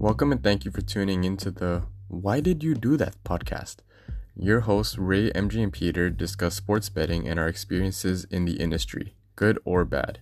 [0.00, 3.78] Welcome and thank you for tuning into the Why Did You Do That podcast.
[4.36, 9.16] Your hosts, Ray, MG, and Peter, discuss sports betting and our experiences in the industry,
[9.34, 10.20] good or bad.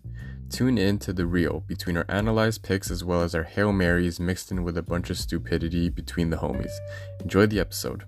[0.48, 4.18] Tune in to the real between our analyzed picks as well as our Hail Marys
[4.18, 6.72] mixed in with a bunch of stupidity between the homies.
[7.20, 8.04] Enjoy the episode.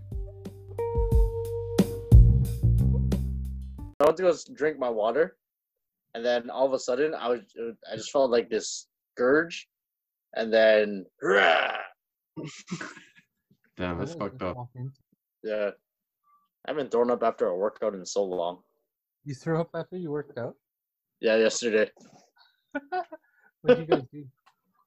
[4.01, 5.37] I went to go drink my water,
[6.15, 7.41] and then all of a sudden, I was
[7.93, 9.69] I just felt like this scourge,
[10.35, 11.05] and then
[13.77, 14.69] Damn, that's fucked up.
[15.43, 15.71] yeah,
[16.67, 18.59] I haven't thrown up after a workout in so long.
[19.25, 20.55] You threw up after you worked out?
[21.21, 21.91] Yeah, yesterday
[23.63, 24.25] What did you guys do?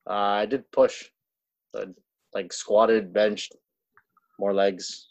[0.10, 1.06] uh, I did push,
[1.76, 1.86] I,
[2.34, 3.56] like squatted, benched,
[4.40, 5.10] more legs.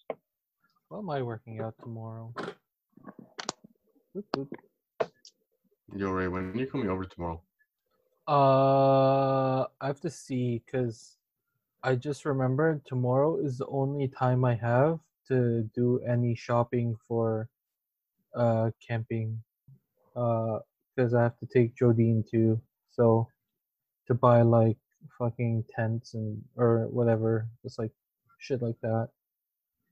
[0.88, 2.32] Well, am I working out tomorrow?
[4.12, 4.48] Whoop, whoop.
[5.94, 7.42] Yo, Ray, when are you coming over tomorrow?
[8.30, 11.16] Uh, I have to see because
[11.82, 17.48] I just remembered tomorrow is the only time I have to do any shopping for
[18.36, 19.42] uh camping.
[20.14, 20.60] Uh,
[20.94, 22.60] because I have to take Jodine too.
[22.92, 23.26] So
[24.06, 24.78] to buy like
[25.18, 27.90] fucking tents and or whatever, just like
[28.38, 29.08] shit like that.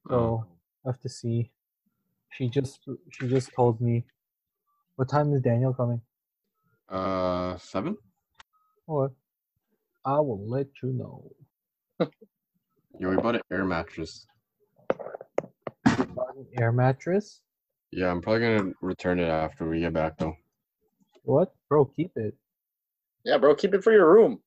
[0.08, 0.46] So
[0.86, 1.50] I have to see.
[2.30, 4.04] She just she just told me.
[4.94, 6.02] What time is Daniel coming?
[6.88, 7.96] Uh, seven?
[8.88, 9.12] Or
[10.04, 11.30] I will let you know.
[12.98, 14.26] Yo, we bought an air mattress.
[15.84, 17.42] Bought an air mattress?
[17.92, 20.34] Yeah, I'm probably gonna return it after we get back though.
[21.22, 21.52] What?
[21.68, 22.34] Bro, keep it.
[23.24, 24.40] Yeah, bro, keep it for your room.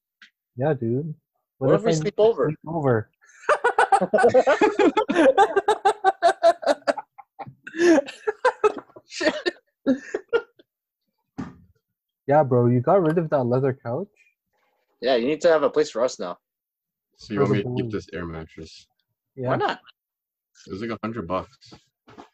[0.57, 1.13] Yeah, dude.
[1.59, 2.47] What if we I sleep over?
[2.47, 3.11] Sleep over.
[12.27, 14.07] yeah, bro, you got rid of that leather couch?
[15.01, 16.37] Yeah, you need to have a place for us now.
[17.17, 18.87] So you want me to keep this air mattress?
[19.35, 19.49] Yeah.
[19.49, 19.79] Why not?
[20.67, 21.73] It was like a hundred bucks.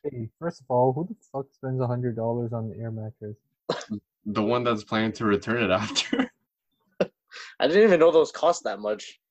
[0.03, 3.38] Hey, first of all, who the fuck spends a hundred dollars on an air mattress?
[4.30, 6.30] The one that's planning to return it after.
[7.00, 9.22] I didn't even know those cost that much.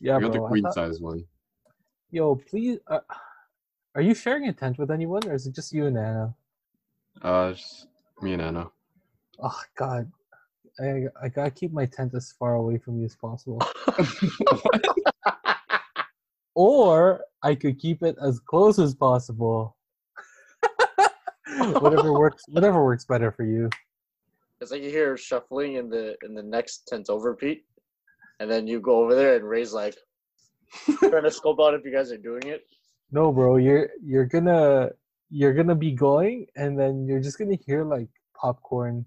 [0.00, 0.46] Yeah, I got the bro.
[0.46, 1.24] I queen thought- size one.
[2.10, 2.80] Yo, please.
[2.88, 2.98] Uh,
[3.94, 6.34] are you sharing a tent with anyone, or is it just you and Anna?
[7.22, 7.86] Uh, just
[8.20, 8.66] me and Anna.
[9.40, 10.10] Oh God,
[10.80, 13.60] I I gotta keep my tent as far away from you as possible.
[16.54, 19.76] or I could keep it as close as possible.
[21.80, 22.44] whatever works.
[22.48, 23.68] Whatever works better for you.
[24.60, 27.64] It's like you hear shuffling in the in the next tent over, Pete,
[28.40, 29.96] and then you go over there and raise like
[30.98, 32.64] trying to scope out if you guys are doing it.
[33.10, 34.90] No, bro, you're you're gonna
[35.30, 39.04] you're gonna be going, and then you're just gonna hear like popcorn,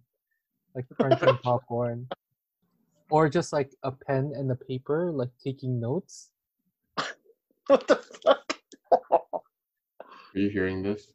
[0.76, 2.08] like crunching popcorn,
[3.10, 6.30] or just like a pen and a paper, like taking notes.
[7.68, 8.60] What the fuck?
[8.92, 11.08] Are you hearing this?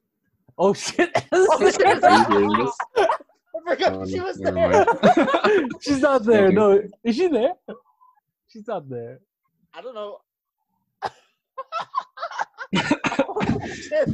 [0.59, 1.11] Oh shit!
[1.33, 2.03] Oh, shit.
[2.03, 2.77] Are you hearing this?
[2.97, 4.87] I forgot Oh, she was there.
[5.81, 6.51] She's not there.
[6.51, 7.53] No, is she there?
[8.49, 9.21] She's not there.
[9.75, 10.19] I don't know.
[12.77, 14.09] oh, shit.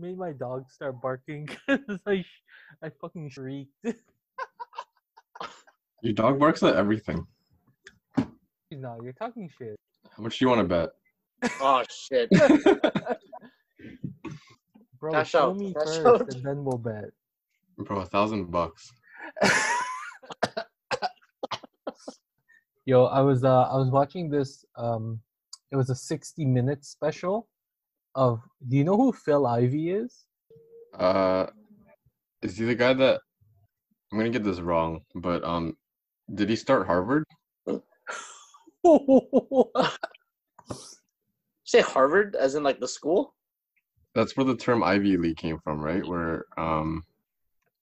[0.00, 2.42] Made my dog start barking because I, sh-
[2.82, 3.70] I fucking shrieked.
[6.02, 7.26] Your dog barks at everything.
[8.70, 9.76] no, you're talking shit.
[10.16, 10.88] How much do you want to bet?
[11.60, 12.30] Oh shit.
[14.98, 16.28] Bro, Cash show out, me cash first out.
[16.34, 17.10] and then we'll bet.
[17.76, 18.90] Bro, a thousand bucks.
[22.86, 25.20] Yo, I was uh I was watching this um
[25.70, 27.49] it was a 60 minute special
[28.14, 30.26] of do you know who Phil Ivey is?
[30.94, 31.46] Uh,
[32.42, 33.20] is he the guy that?
[34.12, 35.76] I'm gonna get this wrong, but um,
[36.34, 37.24] did he start Harvard?
[41.64, 43.34] Say Harvard, as in like the school.
[44.14, 46.04] That's where the term Ivy League came from, right?
[46.04, 47.04] Where um,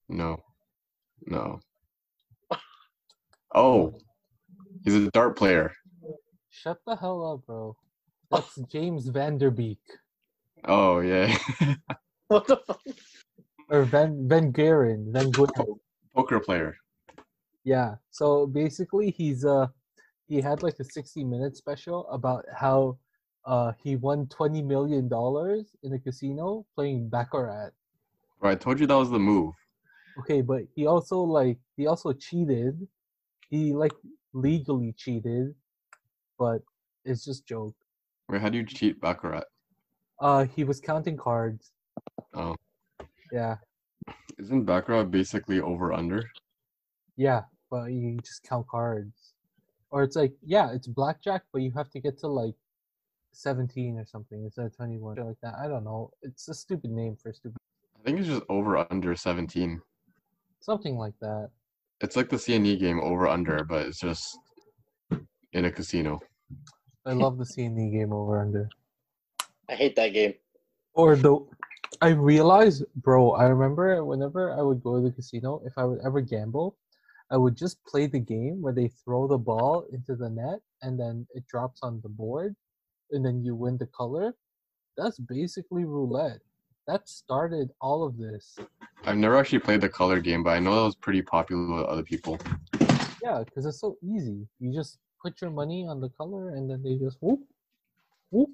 [0.08, 0.42] no,
[1.26, 1.60] no.
[3.54, 3.94] Oh,
[4.84, 5.72] he's a dart player.
[6.50, 7.74] Shut the hell up, bro.
[8.30, 9.78] That's James Vanderbeek.
[10.64, 11.36] Oh yeah,
[12.28, 12.80] What the fuck?
[13.70, 15.12] Or Van Van Garen.
[15.12, 15.76] Van Garen.
[16.14, 16.76] poker player.
[17.64, 17.96] Yeah.
[18.10, 19.68] So basically he's uh
[20.26, 22.98] he had like a 60 minute special about how
[23.44, 27.70] uh he won 20 million dollars in a casino playing baccarat.
[28.40, 29.54] Right, I told you that was the move.
[30.20, 32.86] Okay, but he also like he also cheated.
[33.50, 33.92] He like
[34.32, 35.54] legally cheated,
[36.38, 36.62] but
[37.04, 37.74] it's just joke.
[38.28, 39.44] Wait, how do you cheat baccarat?
[40.20, 41.70] Uh he was counting cards.
[42.34, 42.56] Oh,
[43.32, 43.56] Yeah.
[44.38, 46.22] isn't baccarat basically over under?
[47.16, 49.34] Yeah, but you just count cards.
[49.90, 52.54] or it's like yeah, it's blackjack, but you have to get to like
[53.32, 55.54] seventeen or something instead of twenty one, like that.
[55.62, 56.10] I don't know.
[56.22, 57.56] It's a stupid name for a stupid
[57.98, 59.80] I think it's just over under 17.
[60.60, 61.50] something like that.
[62.00, 64.38] It's like the CNE game over under, but it's just
[65.52, 66.20] in a casino.
[67.04, 68.68] I love the CNE game over under.
[69.68, 70.34] I hate that game.
[70.94, 71.38] Or the
[72.00, 76.00] I realized, bro, I remember whenever I would go to the casino, if I would
[76.04, 76.76] ever gamble,
[77.30, 80.98] I would just play the game where they throw the ball into the net and
[80.98, 82.54] then it drops on the board
[83.10, 84.34] and then you win the color.
[84.96, 86.40] That's basically roulette.
[86.86, 88.56] That started all of this.
[89.04, 91.86] I've never actually played the color game, but I know that was pretty popular with
[91.86, 92.38] other people.
[93.22, 94.46] Yeah, because it's so easy.
[94.58, 97.40] You just put your money on the color and then they just whoop,
[98.30, 98.50] whoop.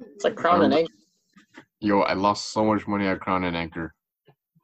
[0.00, 0.92] It's like Crown and um, Anchor.
[1.80, 3.94] Yo, I lost so much money at Crown and Anchor.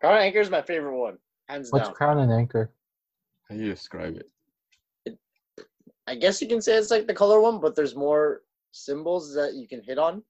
[0.01, 1.95] Crown and Anchor is my favorite one, hands What's down.
[1.95, 2.71] crown and anchor?
[3.49, 4.31] How do you describe it?
[6.07, 8.43] I guess you can say it's like the color one, but there's more
[8.73, 10.23] symbols that you can hit on,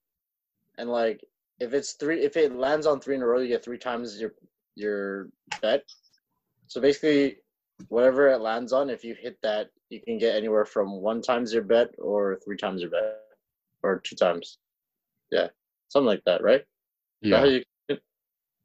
[0.79, 1.25] and like
[1.59, 4.21] if it's three, if it lands on three in a row, you get three times
[4.21, 4.35] your
[4.77, 5.29] your
[5.61, 5.83] bet.
[6.69, 7.39] So basically,
[7.89, 11.53] whatever it lands on, if you hit that, you can get anywhere from one times
[11.53, 13.21] your bet or three times your bet,
[13.83, 14.59] or two times.
[15.31, 15.49] Yeah,
[15.89, 16.61] something like that, right?
[17.23, 17.97] Is that how Yeah, you- yeah,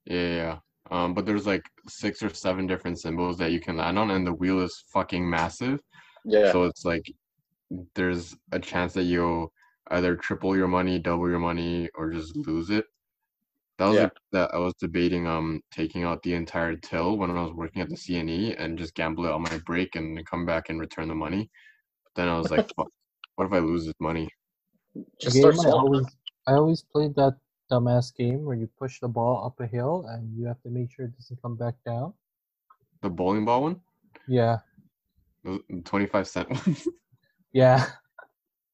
[0.05, 0.35] yeah.
[0.35, 0.59] yeah.
[0.91, 4.25] Um, but there's like six or seven different symbols that you can land on, and
[4.25, 5.79] the wheel is fucking massive.
[6.25, 6.51] yeah.
[6.51, 7.03] So it's like
[7.95, 9.51] there's a chance that you'll
[9.91, 12.85] either triple your money, double your money, or just lose it.
[13.77, 14.03] That was Yeah.
[14.03, 17.81] like that I was debating um taking out the entire till when I was working
[17.81, 20.79] at the CNE and just gamble it on my break and then come back and
[20.79, 21.49] return the money.
[22.03, 22.89] But then I was like, Fuck,
[23.35, 24.27] what if I lose this money?
[25.21, 25.79] Just game start I small.
[25.79, 26.05] always
[26.49, 27.37] I always played that
[27.71, 30.91] dumbass game where you push the ball up a hill and you have to make
[30.91, 32.13] sure it doesn't come back down.
[33.03, 33.79] The bowling ball one,
[34.27, 34.57] Yeah,
[35.43, 36.75] the 25 cent one.
[37.53, 37.85] yeah.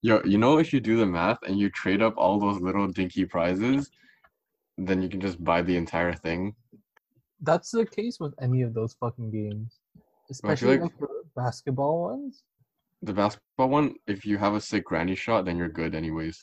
[0.02, 2.88] Yo, you know if you do the math and you trade up all those little
[2.88, 3.90] dinky prizes,
[4.78, 6.56] then you can just buy the entire thing.
[7.42, 9.80] That's the case with any of those fucking games,
[10.32, 12.44] especially like- the basketball ones.
[13.02, 16.42] The basketball one, if you have a sick granny shot, then you're good anyways.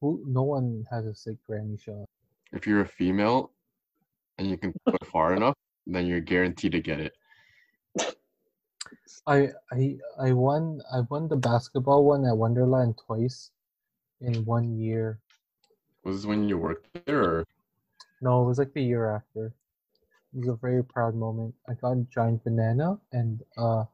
[0.00, 0.22] Who?
[0.26, 2.08] No one has a sick granny shot.
[2.52, 3.52] If you're a female
[4.38, 5.56] and you can put far enough,
[5.86, 7.12] then you're guaranteed to get it.
[9.26, 13.50] I I I won I won the basketball one at Wonderland twice
[14.20, 15.18] in one year.
[16.04, 17.44] Was this when you worked there or
[18.22, 19.52] No, it was like the year after.
[20.32, 21.54] It was a very proud moment.
[21.68, 23.84] I got a giant banana and uh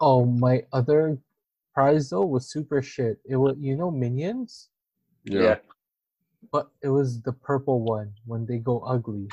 [0.00, 1.18] oh my other
[1.74, 3.20] prize though was super shit.
[3.24, 4.69] It was you know minions?
[5.24, 5.56] Yeah.
[6.52, 9.28] But it was the purple one when they go ugly.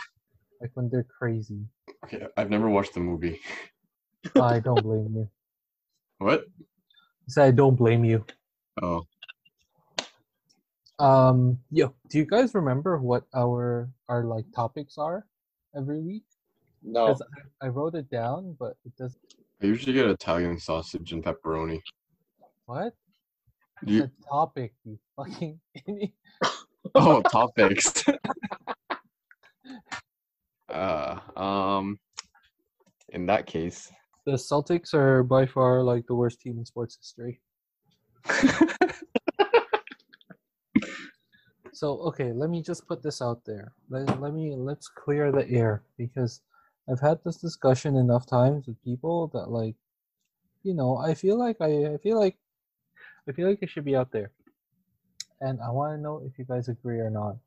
[0.61, 1.65] Like when they're crazy.
[2.03, 3.39] Okay, I've never watched the movie.
[4.35, 5.29] I don't blame you.
[6.19, 6.45] What?
[6.59, 8.25] I said I don't blame you.
[8.81, 9.05] Oh,
[10.99, 15.25] Um yo, do you guys remember what our our like topics are
[15.75, 16.23] every week?
[16.83, 17.07] No.
[17.07, 17.21] 'Cause
[17.61, 19.21] I, I wrote it down, but it doesn't.
[19.61, 21.81] I usually get Italian sausage and pepperoni.
[22.65, 22.93] what?
[23.85, 26.12] You, The topic, you fucking idiot.
[26.95, 28.03] oh, topics.
[30.69, 32.00] uh, um,
[33.09, 33.91] in that case,
[34.25, 37.40] The Celtics are by far like the worst team in sports history.
[41.78, 43.71] So okay, let me just put this out there.
[43.90, 46.42] Let, let me let's clear the air because
[46.90, 49.75] I've had this discussion enough times with people that like,
[50.63, 52.35] you know, I feel like I, I feel like
[53.27, 54.31] I feel like it should be out there.
[55.41, 57.37] And I want to know if you guys agree or not.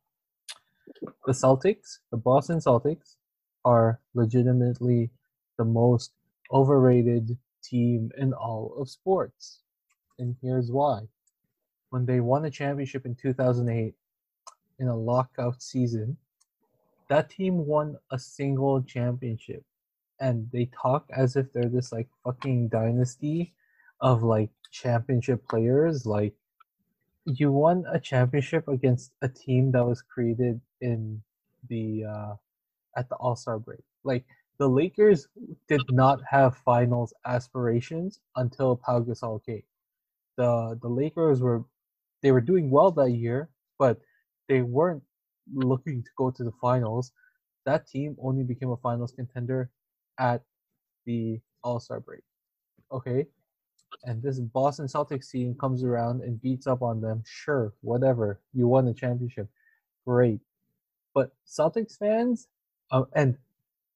[1.26, 3.16] The Celtics, the Boston Celtics,
[3.64, 5.10] are legitimately
[5.56, 6.12] the most
[6.52, 9.60] overrated team in all of sports.
[10.18, 11.08] And here's why.
[11.90, 13.94] When they won a championship in 2008
[14.78, 16.16] in a lockout season,
[17.08, 19.64] that team won a single championship.
[20.20, 23.54] And they talk as if they're this like fucking dynasty
[24.00, 26.06] of like championship players.
[26.06, 26.34] Like,
[27.26, 31.22] you won a championship against a team that was created in
[31.68, 32.34] the uh,
[32.96, 33.82] at the All Star break.
[34.04, 34.24] Like
[34.58, 35.28] the Lakers
[35.68, 39.62] did not have finals aspirations until Pau Gasol came.
[40.36, 41.64] The the Lakers were
[42.22, 44.00] they were doing well that year, but
[44.48, 45.02] they weren't
[45.52, 47.12] looking to go to the finals.
[47.66, 49.70] That team only became a finals contender
[50.18, 50.42] at
[51.06, 52.22] the All Star break.
[52.92, 53.26] Okay.
[54.04, 57.22] And this Boston Celtics team comes around and beats up on them.
[57.26, 58.40] Sure, whatever.
[58.54, 59.48] You won the championship.
[60.06, 60.40] Great.
[61.14, 62.48] But Celtics fans,
[62.90, 63.36] uh, and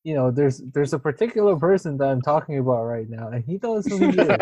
[0.03, 3.59] you know, there's there's a particular person that I'm talking about right now, and he
[3.63, 4.29] knows who he is.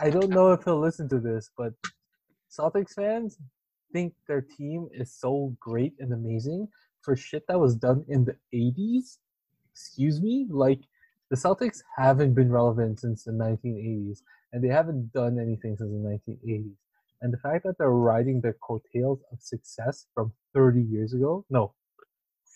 [0.00, 1.74] I don't know if he'll listen to this, but
[2.50, 3.38] Celtics fans
[3.92, 6.68] think their team is so great and amazing
[7.02, 9.18] for shit that was done in the 80s.
[9.72, 10.46] Excuse me?
[10.50, 10.80] Like,
[11.30, 16.30] the Celtics haven't been relevant since the 1980s, and they haven't done anything since the
[16.48, 16.76] 1980s.
[17.20, 21.74] And the fact that they're riding the coattails of success from 30 years ago, no,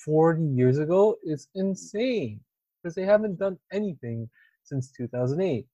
[0.05, 2.41] 40 years ago, is insane
[2.83, 4.29] because they haven't done anything
[4.63, 5.67] since 2008.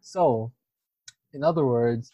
[0.00, 0.52] So,
[1.32, 2.12] in other words,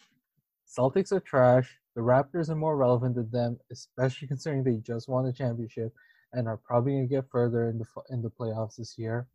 [0.67, 1.77] Celtics are trash.
[1.95, 5.93] The Raptors are more relevant than them, especially considering they just won a championship
[6.33, 9.27] and are probably going to get further in the in the playoffs this year.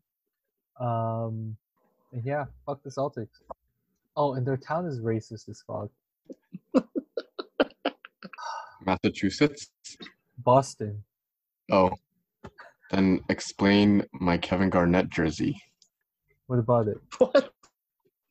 [0.81, 1.57] Um,
[2.13, 3.41] and yeah, fuck the Celtics.
[4.17, 5.91] Oh, and their town is racist as fuck.
[8.85, 9.69] Massachusetts.
[10.39, 11.03] Boston.
[11.71, 11.93] Oh,
[12.91, 15.61] then explain my Kevin Garnett jersey.
[16.47, 16.99] What about it?
[17.19, 17.53] What?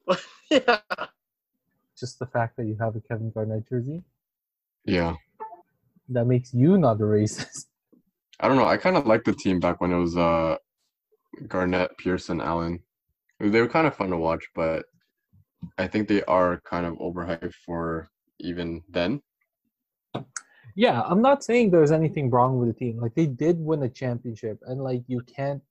[0.06, 0.22] What?
[0.52, 0.80] yeah.
[1.98, 4.04] Just the fact that you have a Kevin Garnett jersey
[4.86, 5.16] Yeah,
[6.10, 7.68] that makes you not a racist.
[8.40, 8.66] I don't know.
[8.66, 10.58] I kind of liked the team back when it was uh
[11.48, 12.80] Garnett, Pearson, Allen.
[13.40, 14.86] They were kind of fun to watch, but
[15.78, 18.10] I think they are kind of overhyped for
[18.40, 19.22] even then.
[20.76, 23.00] Yeah, I'm not saying there's anything wrong with the team.
[23.00, 25.62] Like they did win a championship, and like you can't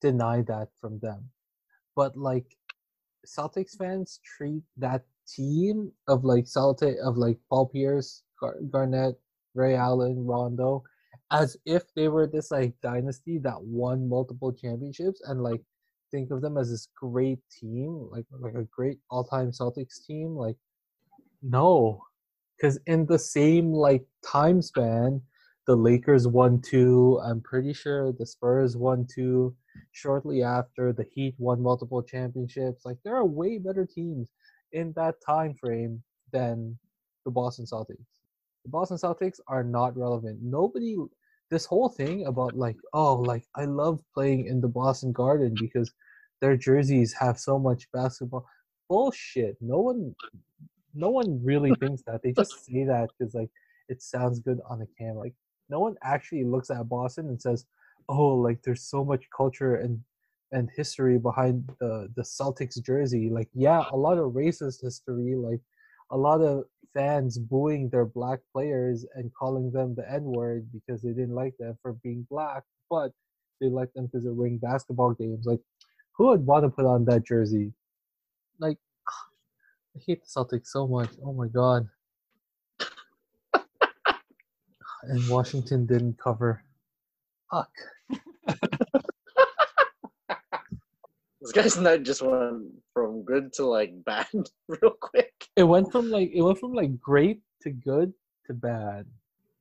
[0.00, 1.30] deny that from them.
[1.94, 2.56] But like
[3.26, 9.18] Celtics fans treat that team of like Celtic of like Paul Pierce, Gar- Garnett,
[9.54, 10.84] Ray Allen, Rondo,
[11.32, 15.62] as if they were this like dynasty that won multiple championships, and like
[16.10, 20.34] think of them as this great team, like like a great all-time Celtics team.
[20.36, 20.56] Like
[21.42, 22.02] no,
[22.56, 25.22] because in the same like time span
[25.66, 29.54] the lakers won two i'm pretty sure the spurs won two
[29.92, 34.30] shortly after the heat won multiple championships like there are way better teams
[34.72, 36.76] in that time frame than
[37.24, 38.06] the boston celtics
[38.64, 40.96] the boston celtics are not relevant nobody
[41.50, 45.92] this whole thing about like oh like i love playing in the boston garden because
[46.40, 48.46] their jerseys have so much basketball
[48.88, 50.14] bullshit no one
[50.94, 52.22] no one really thinks that.
[52.22, 53.50] They just say that because like
[53.88, 55.20] it sounds good on the camera.
[55.24, 55.34] Like
[55.68, 57.66] no one actually looks at Boston and says,
[58.08, 60.00] "Oh, like there's so much culture and
[60.52, 65.34] and history behind the the Celtics jersey." Like yeah, a lot of racist history.
[65.36, 65.60] Like
[66.10, 71.02] a lot of fans booing their black players and calling them the N word because
[71.02, 73.12] they didn't like them for being black, but
[73.60, 75.46] they like them because they're winning basketball games.
[75.46, 75.60] Like
[76.16, 77.72] who would want to put on that jersey?
[78.58, 78.78] Like
[79.96, 81.10] I hate the Celtics so much.
[81.24, 81.88] Oh my god.
[85.02, 86.62] and Washington didn't cover.
[87.50, 87.70] Fuck.
[91.40, 94.28] This guy's night just went from good to like bad
[94.68, 95.19] real quick.
[95.60, 98.14] It went from like it went from like great to good
[98.46, 99.04] to bad.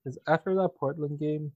[0.01, 1.51] Because after that Portland game,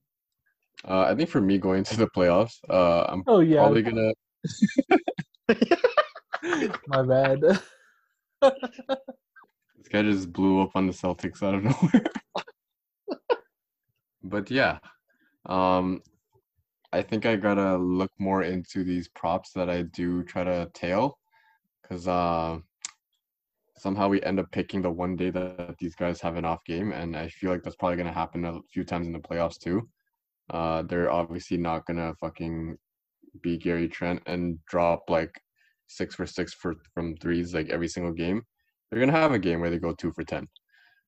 [0.86, 4.12] Uh, I think for me going to the playoffs, uh, I'm oh yeah, probably gonna.
[6.88, 7.40] my bad.
[9.78, 12.04] This guy just blew up on the Celtics out of nowhere.
[14.22, 14.78] but yeah,
[15.46, 16.02] um,
[16.92, 21.18] I think I gotta look more into these props that I do try to tail,
[21.80, 22.58] because uh,
[23.76, 26.92] somehow we end up picking the one day that these guys have an off game,
[26.92, 29.88] and I feel like that's probably gonna happen a few times in the playoffs too.
[30.50, 32.76] Uh, they're obviously not gonna fucking
[33.42, 35.40] be Gary Trent and drop like
[35.86, 38.42] six for six for from threes like every single game.
[38.90, 40.48] They're gonna have a game where they go two for ten.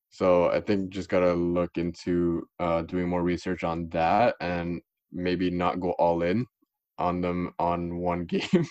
[0.09, 4.81] So I think just gotta look into uh, doing more research on that and
[5.11, 6.45] maybe not go all in
[6.97, 8.67] on them on one game.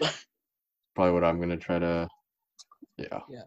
[0.94, 2.08] Probably what I'm gonna try to.
[2.96, 3.20] Yeah.
[3.28, 3.44] Yeah.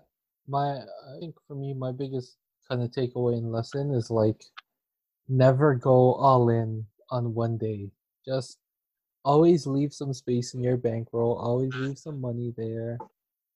[0.47, 2.37] My I think for me my biggest
[2.67, 4.43] kind of takeaway and lesson is like
[5.27, 7.89] never go all in on one day.
[8.25, 8.59] Just
[9.23, 12.97] always leave some space in your bankroll, always leave some money there.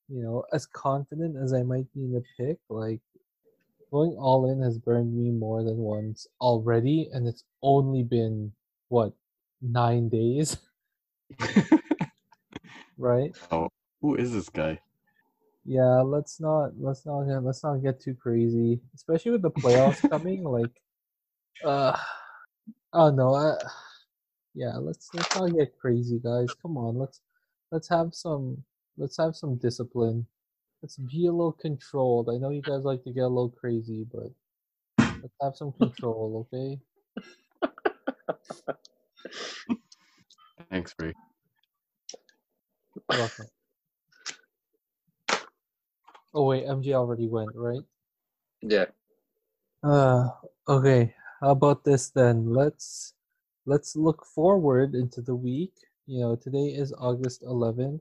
[0.08, 3.00] You know, as confident as I might be in the pick, like
[3.90, 8.52] going all in has burned me more than once already, and it's only been
[8.88, 9.12] what
[9.60, 10.56] nine days,
[12.98, 13.34] right?
[13.50, 13.68] oh,
[14.00, 14.80] who is this guy?
[15.64, 20.02] Yeah, let's not let's not get let's not get too crazy, especially with the playoffs
[20.10, 20.44] coming.
[20.44, 20.72] Like,
[21.64, 21.96] uh,
[22.92, 23.56] oh no, I,
[24.54, 26.54] yeah, let's let's not get crazy, guys.
[26.62, 27.20] Come on, let's
[27.72, 28.64] let's have some
[28.98, 30.26] let's have some discipline.
[30.82, 32.30] Let's be a little controlled.
[32.32, 34.30] I know you guys like to get a little crazy, but
[35.22, 36.80] let's have some control, okay?
[40.70, 41.14] Thanks, Ray.
[46.34, 47.82] Oh wait, MJ already went, right?
[48.62, 48.86] Yeah.
[49.82, 50.28] Uh
[50.68, 51.14] okay.
[51.40, 52.46] How about this then?
[52.46, 53.14] Let's
[53.66, 55.72] let's look forward into the week.
[56.06, 58.00] You know, today is August 11th.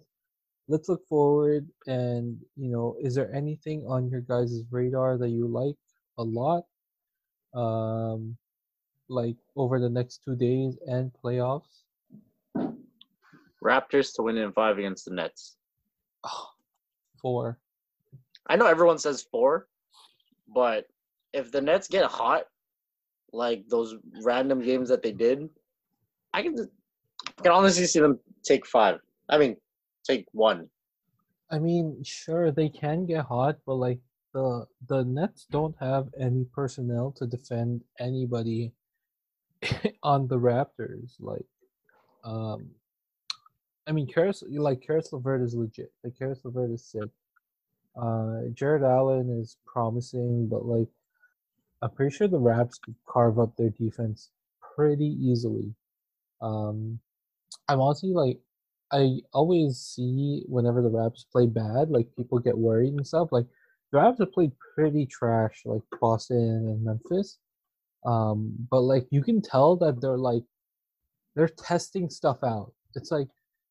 [0.67, 5.47] Let's look forward and, you know, is there anything on your guys' radar that you
[5.47, 5.75] like
[6.17, 6.63] a lot?
[7.53, 8.37] Um
[9.09, 11.83] like over the next 2 days and playoffs?
[13.61, 15.57] Raptors to win in five against the Nets.
[17.21, 17.59] Four.
[18.47, 19.67] I know everyone says four,
[20.53, 20.85] but
[21.33, 22.43] if the Nets get hot,
[23.33, 25.49] like those random games that they did,
[26.33, 26.55] I can
[27.37, 28.99] I can honestly see them take five.
[29.29, 29.55] I mean,
[30.03, 30.67] take one.
[31.49, 33.99] I mean, sure they can get hot, but like
[34.33, 38.73] the the Nets don't have any personnel to defend anybody
[40.03, 41.15] on the Raptors.
[41.19, 41.45] Like,
[42.23, 42.69] um,
[43.87, 45.91] I mean, Caris like Caris LeVert is legit.
[46.03, 47.09] Like Caris LeVert is sick.
[47.95, 50.87] Uh, Jarrett Allen is promising, but like,
[51.81, 54.29] I'm pretty sure the Raps could carve up their defense
[54.75, 55.73] pretty easily.
[56.41, 56.99] Um,
[57.67, 58.39] I'm honestly like,
[58.91, 63.29] I always see whenever the Raps play bad, like people get worried and stuff.
[63.31, 63.45] Like
[63.91, 67.37] the Raps have played pretty trash, like Boston and Memphis.
[68.05, 70.43] Um, but like you can tell that they're like
[71.35, 72.73] they're testing stuff out.
[72.95, 73.27] It's like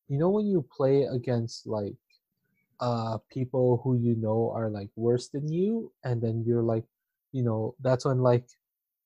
[0.07, 1.95] you know when you play against like
[2.81, 6.83] uh people who you know are like worse than you, and then you're like,
[7.31, 8.45] you know, that's when like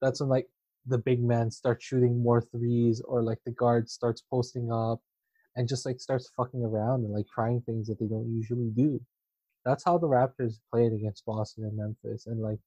[0.02, 0.48] that's when like
[0.88, 5.02] the big man starts shooting more threes or like the guard starts posting up
[5.56, 9.02] and just like starts fucking around and like trying things that they don't usually do.
[9.66, 12.28] That's how the Raptors played against Boston and Memphis.
[12.28, 12.60] And like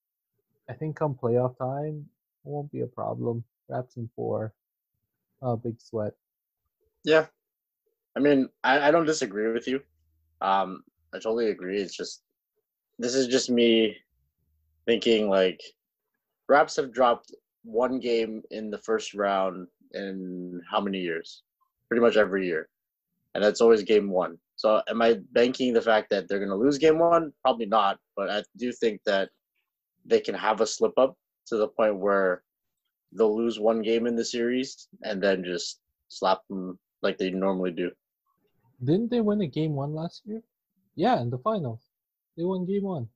[0.68, 2.06] I think come playoff time,
[2.44, 3.44] it won't be a problem.
[3.68, 4.52] Raps in four.
[5.40, 6.14] Oh, big sweat.
[7.04, 7.26] Yeah.
[8.16, 9.80] I mean, I, I don't disagree with you.
[10.40, 10.82] Um,
[11.14, 11.80] I totally agree.
[11.80, 12.23] It's just
[12.99, 13.97] this is just me
[14.86, 15.60] thinking like
[16.49, 21.42] Raps have dropped one game in the first round in how many years?
[21.88, 22.68] Pretty much every year.
[23.34, 24.38] And that's always game one.
[24.56, 27.32] So am I banking the fact that they're gonna lose game one?
[27.42, 29.30] Probably not, but I do think that
[30.04, 31.16] they can have a slip up
[31.47, 32.42] to the point where
[33.12, 37.71] they'll lose one game in the series and then just slap them like they normally
[37.71, 37.90] do.
[38.84, 40.42] Didn't they win a game one last year?
[40.99, 41.80] Yeah, in the finals.
[42.37, 43.08] They won game one.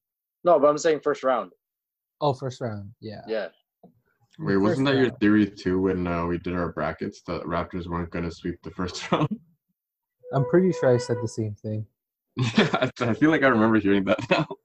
[0.45, 1.51] No, but I'm saying first round.
[2.21, 2.93] Oh, first round.
[3.01, 3.23] Yeah.
[3.27, 3.49] Yeah.
[4.39, 7.89] Wait, First wasn't that your theory too when uh, we did our brackets that Raptors
[7.89, 9.37] weren't going to sweep the first round?
[10.33, 11.85] I'm pretty sure I said the same thing.
[12.39, 14.47] I, I feel like I remember hearing that now.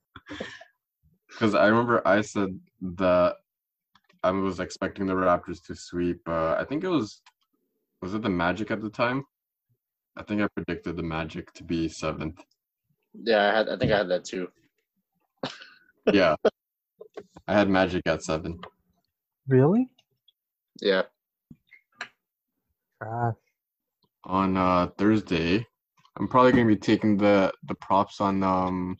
[1.30, 3.36] Because I remember I said that
[4.24, 6.20] I was expecting the Raptors to sweep.
[6.28, 7.22] Uh, I think it was,
[8.02, 9.24] was it the Magic at the time?
[10.16, 12.42] I think I predicted the Magic to be seventh.
[13.24, 14.48] Yeah, I had I think I had that too.
[16.14, 16.36] Yeah.
[17.50, 18.60] I had Magic at seven.
[19.48, 19.90] Really?
[20.82, 21.04] Yeah.
[23.02, 23.36] Trash.
[24.24, 25.66] on uh Thursday.
[26.18, 28.98] I'm probably gonna be taking the the props on um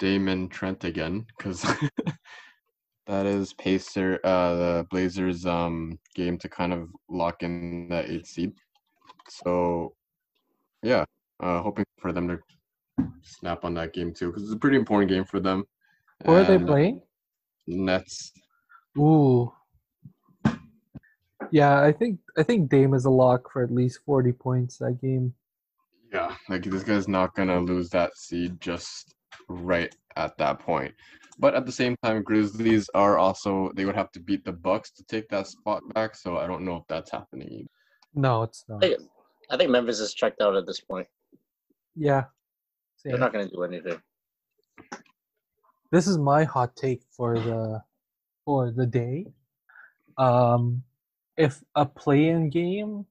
[0.00, 1.62] Damon Trent again because
[3.06, 8.26] that is Pacer uh the Blazers um game to kind of lock in that eighth
[8.26, 8.52] seed.
[9.28, 9.94] So
[10.82, 11.04] yeah,
[11.40, 12.38] uh hoping for them to
[13.22, 15.64] snap on that game too because it's a pretty important game for them.
[16.24, 17.02] Who are they playing?
[17.66, 18.32] Nets.
[18.98, 19.52] Ooh.
[21.50, 25.00] Yeah, I think I think Dame is a lock for at least 40 points that
[25.00, 25.34] game.
[26.12, 29.14] Yeah, like this guy's not gonna lose that seed just
[29.48, 30.94] right at that point.
[31.38, 34.90] But at the same time, Grizzlies are also they would have to beat the Bucks
[34.92, 36.16] to take that spot back.
[36.16, 37.48] So I don't know if that's happening.
[37.50, 37.68] Either.
[38.14, 38.84] No, it's not.
[38.84, 39.02] I think,
[39.50, 41.06] I think Memphis is checked out at this point.
[41.94, 42.24] Yeah.
[43.04, 43.20] They're Same.
[43.20, 44.00] not gonna do anything.
[45.90, 47.82] This is my hot take for the
[48.44, 49.26] for the day.
[50.16, 50.82] Um
[51.36, 53.06] if a play-in game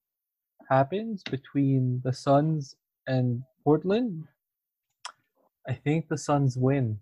[0.69, 2.75] happens between the Suns
[3.07, 4.27] and Portland,
[5.67, 6.99] I think the Suns win.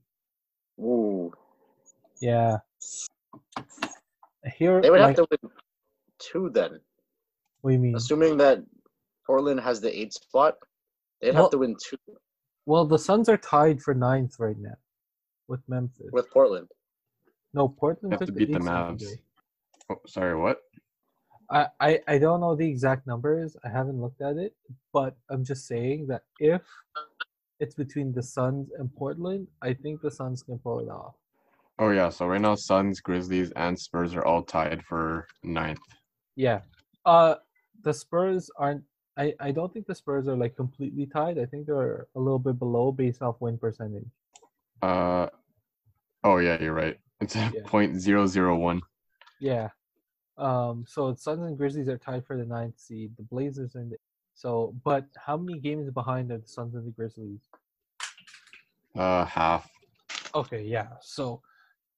[0.80, 1.34] Ooh.
[2.22, 2.58] Yeah.
[4.56, 5.52] Here They would like, have to win
[6.20, 6.80] two then.
[7.62, 7.96] what do you mean?
[7.96, 8.64] Assuming that
[9.26, 10.58] Portland has the eighth spot,
[11.22, 11.98] they'd Well- have to win two
[12.66, 14.78] Well, the Suns are tied for ninth right now
[15.48, 16.10] with Memphis.
[16.12, 16.68] with Portland.
[17.54, 19.04] no, Portland you Have to beat the eighth Mavs.
[19.90, 20.62] Oh, sorry, what?
[21.52, 23.56] I, I, I don't know the exact numbers.
[23.64, 24.56] I haven't looked at it,
[24.92, 26.64] but I'm just saying that if
[27.60, 31.14] it's between the Suns and Portland, I think the Suns can pull it off.
[31.78, 35.80] Oh yeah, so right now Suns, Grizzlies, and Spurs are all tied for ninth.
[36.36, 36.62] Yeah.
[37.06, 37.36] Uh
[37.84, 38.84] the Spurs aren't
[39.18, 41.40] I, I don't think the Spurs are like completely tied.
[41.40, 44.10] I think they're a little bit below based off win percentage.
[44.82, 45.28] Uh,
[46.24, 47.00] oh yeah, you're right.
[47.22, 47.52] It's Yeah.
[47.66, 48.82] point zero zero one.
[49.40, 49.70] Yeah.
[50.38, 50.86] Um.
[50.88, 53.14] So the Suns and Grizzlies are tied for the ninth seed.
[53.16, 53.98] The Blazers in the
[54.34, 54.76] so.
[54.84, 57.40] But how many games behind are the Suns and the Grizzlies?
[58.96, 59.70] Uh, half.
[60.34, 60.64] Okay.
[60.64, 60.88] Yeah.
[61.02, 61.42] So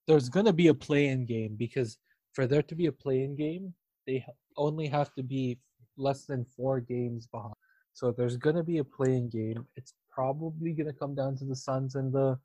[0.08, 1.98] there's gonna be a play-in game because
[2.34, 3.74] for there to be a play-in game,
[4.06, 4.24] they
[4.56, 5.58] only have to be
[5.98, 7.54] less than four games behind.
[7.94, 9.66] So there's gonna be a play-in game.
[9.76, 12.38] It's probably gonna come down to the Suns and the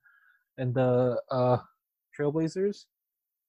[0.59, 1.59] and the uh,
[2.19, 2.87] Trailblazers.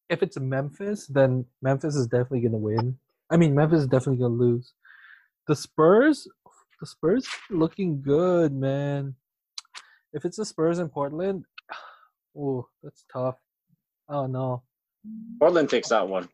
[0.10, 2.98] If it's Memphis, then Memphis is definitely gonna win.
[3.30, 4.74] I mean, Memphis is definitely gonna lose.
[5.48, 6.28] The Spurs,
[6.80, 9.16] the Spurs looking good, man.
[10.12, 11.46] If it's the Spurs in Portland,
[12.38, 13.36] oh, that's tough.
[14.10, 14.64] Oh no,
[15.40, 16.28] Portland takes that one.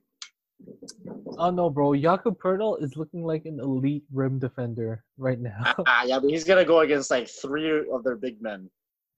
[1.37, 1.95] Oh no, bro.
[1.95, 5.73] Jakob Poeltl is looking like an elite rim defender right now.
[5.87, 8.69] Ah, yeah, but he's gonna go against like three of their big men.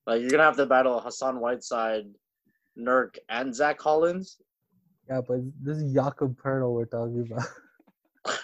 [0.06, 2.06] Like you're gonna have to battle Hassan Whiteside,
[2.78, 4.38] Nurk, and Zach Collins.
[5.08, 7.48] yeah, but this is Jakob Poeltl we're talking about.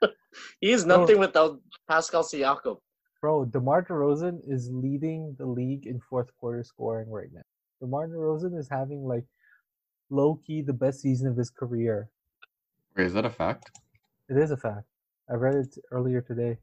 [0.60, 1.00] He is Bro.
[1.00, 2.78] nothing without Pascal Siakam.
[3.20, 7.42] Bro, DeMar DeRozan is leading the league in fourth quarter scoring right now.
[7.80, 9.24] DeMar DeRozan is having like
[10.10, 12.08] low key the best season of his career.
[12.96, 13.70] Wait, is that a fact?
[14.28, 14.86] It is a fact.
[15.30, 16.58] I read it earlier today.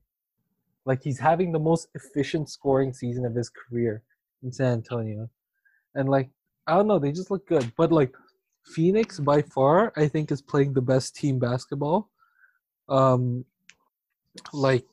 [0.85, 4.03] Like he's having the most efficient scoring season of his career
[4.43, 5.29] in San Antonio.
[5.95, 6.29] And like
[6.67, 7.71] I don't know, they just look good.
[7.75, 8.13] But like
[8.65, 12.09] Phoenix by far I think is playing the best team basketball.
[12.89, 13.45] Um
[14.53, 14.85] like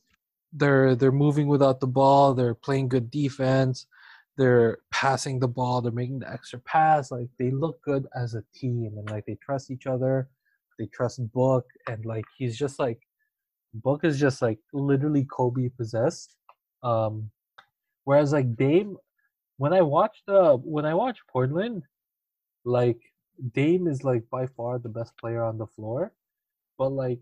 [0.53, 3.87] they're they're moving without the ball, they're playing good defense,
[4.37, 8.45] they're passing the ball, they're making the extra pass, like they look good as a
[8.55, 10.29] team and like they trust each other
[10.79, 13.01] they trust Book and like he's just like
[13.75, 16.37] Book is just like literally Kobe possessed.
[16.83, 17.31] Um
[18.05, 18.97] whereas like Dame
[19.59, 21.85] when I watched uh when I watch Portland,
[22.65, 23.01] like
[23.55, 26.13] Dame is like by far the best player on the floor.
[26.79, 27.21] But like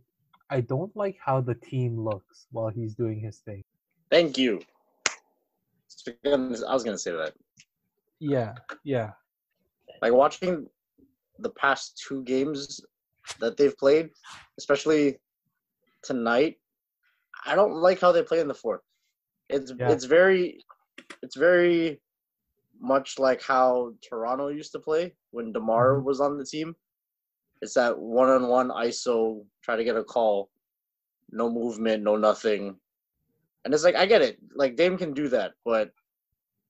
[0.49, 3.63] I don't like how the team looks while he's doing his thing.
[4.11, 4.63] Thank you.
[6.27, 7.35] I was gonna say that.
[8.19, 9.13] Yeah, yeah.
[10.03, 10.67] Like watching
[11.39, 12.81] the past two games
[13.41, 14.11] that they've played,
[14.59, 15.19] especially
[16.03, 16.57] tonight,
[17.47, 18.83] I don't like how they play in the fourth.
[19.49, 19.91] It's Yeah.
[19.91, 20.65] it's very
[21.23, 22.01] it's very
[22.79, 26.05] much like how Toronto used to play when DeMar Mhm.
[26.05, 26.77] was on the team.
[27.63, 30.51] It's that one on one ISO, try to get a call,
[31.31, 32.81] no movement, no nothing.
[33.65, 34.39] And it's like I get it.
[34.55, 35.91] Like Dame can do that, but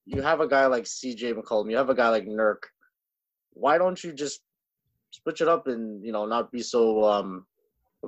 [0.05, 2.63] you have a guy like CJ McCollum, you have a guy like Nurk.
[3.53, 4.41] Why don't you just
[5.11, 7.45] switch it up and you know not be so um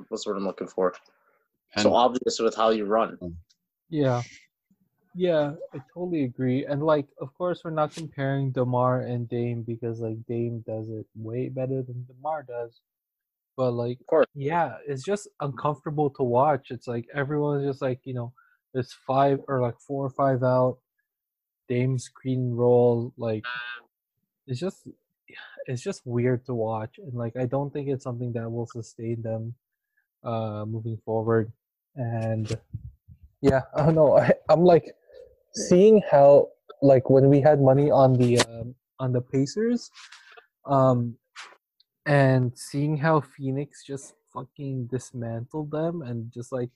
[0.10, 0.94] what's what I'm looking for?
[1.76, 3.18] And so obvious with how you run.
[3.90, 4.22] Yeah.
[5.16, 6.66] Yeah, I totally agree.
[6.66, 11.06] And like of course we're not comparing DeMar and Dame because like Dame does it
[11.16, 12.82] way better than DeMar does.
[13.56, 14.26] But like Of course.
[14.34, 16.72] yeah, it's just uncomfortable to watch.
[16.72, 18.34] It's like everyone's just like, you know,
[18.74, 20.78] there's five or like four or five out,
[21.70, 23.46] Dame screen roll, like
[24.48, 24.88] it's just
[25.66, 29.22] it's just weird to watch and like I don't think it's something that will sustain
[29.22, 29.56] them
[30.24, 31.52] uh moving forward.
[31.96, 32.58] And
[33.42, 34.18] yeah, I don't know.
[34.18, 34.96] I, I'm like
[35.54, 36.50] seeing how
[36.82, 39.90] like when we had money on the um, on the Pacers,
[40.66, 41.16] um,
[42.06, 46.70] and seeing how Phoenix just fucking dismantled them and just like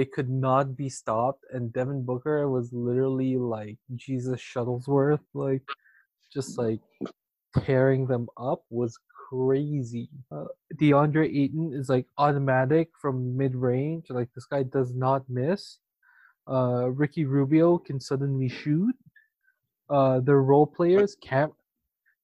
[0.00, 5.60] they could not be stopped, and Devin Booker was literally like Jesus Shuttlesworth, like
[6.32, 6.80] just like
[7.58, 10.08] tearing them up was crazy.
[10.32, 10.46] Uh,
[10.80, 14.06] DeAndre Ayton is like automatic from mid range.
[14.08, 15.80] Like this guy does not miss.
[16.50, 18.94] Uh, Ricky Rubio can suddenly shoot.
[19.90, 21.52] Uh, their role players, Cam,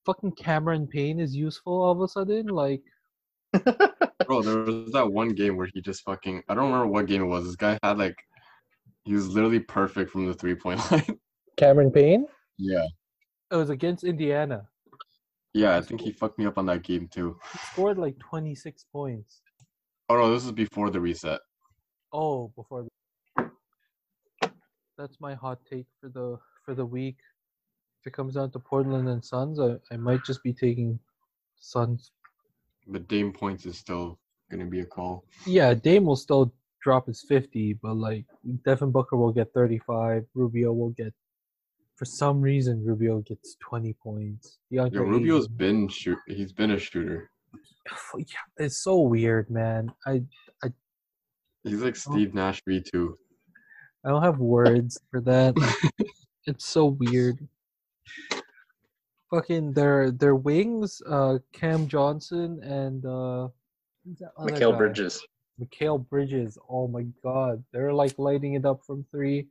[0.07, 2.47] fucking Cameron Payne is useful all of a sudden.
[2.47, 2.81] Like,
[4.27, 7.23] bro, there was that one game where he just fucking I don't remember what game
[7.23, 7.45] it was.
[7.45, 8.17] This guy had like
[9.05, 11.19] he was literally perfect from the three point line.
[11.57, 12.27] Cameron Payne.
[12.59, 12.87] yeah.
[13.51, 14.67] It was against Indiana.
[15.55, 17.39] Yeah, I think he fucked me up on that game too.
[17.53, 19.41] He scored like 26 points.
[20.09, 21.41] Oh no, this is before the reset.
[22.13, 22.87] Oh, before.
[23.37, 23.51] The...
[24.99, 27.17] That's my hot take for the for the week.
[28.01, 30.99] If it comes down to Portland and Suns, I, I might just be taking
[31.59, 32.13] Suns.
[32.87, 34.19] But Dame points is still
[34.51, 35.25] gonna be a call.
[35.47, 38.25] Yeah, Dame will still drop his 50, but like
[38.65, 40.25] Devin Booker will get 35.
[40.35, 41.13] Rubio will get,
[41.97, 44.59] for some reason, Rubio gets 20 points.
[44.73, 47.31] DeAndre Yo, Rubio's Ayton- been shoot he's been a shooter.
[48.17, 48.25] yeah,
[48.59, 49.91] it's so weird, man.
[50.07, 50.23] I
[50.63, 50.69] I
[51.65, 52.13] He's like oh.
[52.13, 53.19] Steve Nash V two.
[54.05, 55.57] I don't have words for that.
[56.47, 57.49] it's so weird.
[59.31, 63.49] Fucking their their wings, uh, Cam Johnson and uh,
[64.39, 64.79] Mikal guy?
[64.79, 65.27] Bridges.
[65.61, 66.59] Mikal Bridges.
[66.69, 69.49] Oh my god, they're like lighting it up from three.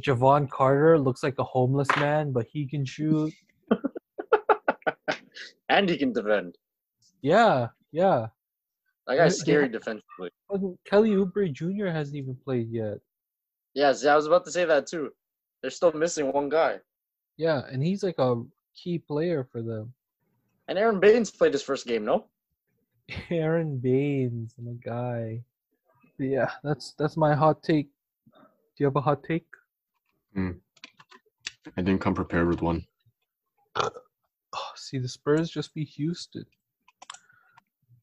[0.00, 3.32] Jevon Carter looks like a homeless man, but he can shoot.
[5.68, 6.56] And he can defend.
[7.22, 8.28] Yeah, yeah.
[9.06, 10.30] That guy's scary defensively.
[10.84, 11.86] Kelly Oubre Jr.
[11.86, 12.98] hasn't even played yet.
[13.74, 15.10] Yeah, see, I was about to say that too.
[15.60, 16.78] They're still missing one guy.
[17.36, 18.42] Yeah, and he's like a
[18.76, 19.92] key player for them.
[20.68, 22.26] And Aron Baynes played his first game, no?
[23.30, 25.42] Aron Baynes, my guy.
[26.18, 27.88] But yeah, that's that's my hot take.
[28.26, 29.46] Do you have a hot take?
[30.34, 30.52] Hmm.
[31.76, 32.84] I didn't come prepared with one.
[34.58, 36.46] Oh, see, the Spurs just be Houston.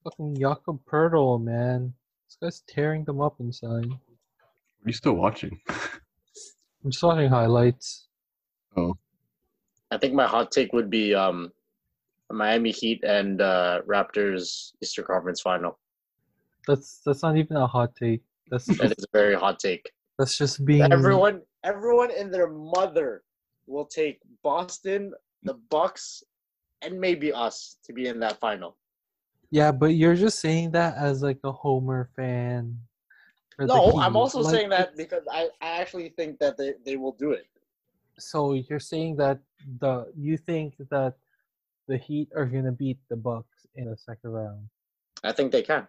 [0.03, 1.95] Fucking Jakob Poeltl, man.
[2.27, 3.87] This guy's tearing them up inside.
[3.87, 5.59] Are you still watching?
[5.69, 8.07] I'm just watching highlights.
[8.77, 8.97] Oh.
[9.93, 11.51] I think my hot take would be um,
[12.31, 15.77] Miami Heat and uh, Raptors Eastern Conference Final.
[16.67, 18.23] That's that's not even a hot take.
[18.49, 19.91] That's just, is a very hot take.
[20.17, 23.23] that's just being Everyone, everyone and their mother
[23.67, 26.23] will take Boston, the Bucks,
[26.81, 28.77] and maybe us to be in that final.
[29.51, 32.75] Yeah, but you're just saying that as like a Homer fan.
[33.59, 37.11] No, I'm also Like, saying that because I, I actually think that they, they will
[37.11, 37.45] do it.
[38.23, 39.39] So you're saying that
[39.79, 41.15] the you think that
[41.87, 44.69] the Heat are gonna beat the Bucks in the second round,
[45.23, 45.87] I think they can.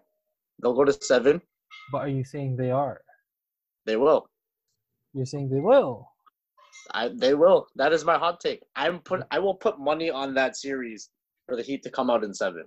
[0.60, 1.40] They'll go to seven.
[1.92, 3.00] but are you saying they are?
[3.86, 4.28] They will.
[5.12, 6.10] You're saying they will.
[6.92, 7.68] I they will.
[7.76, 8.62] That is my hot take.
[8.74, 9.22] I'm put.
[9.30, 11.10] I will put money on that series
[11.46, 12.64] for the Heat to come out in seven.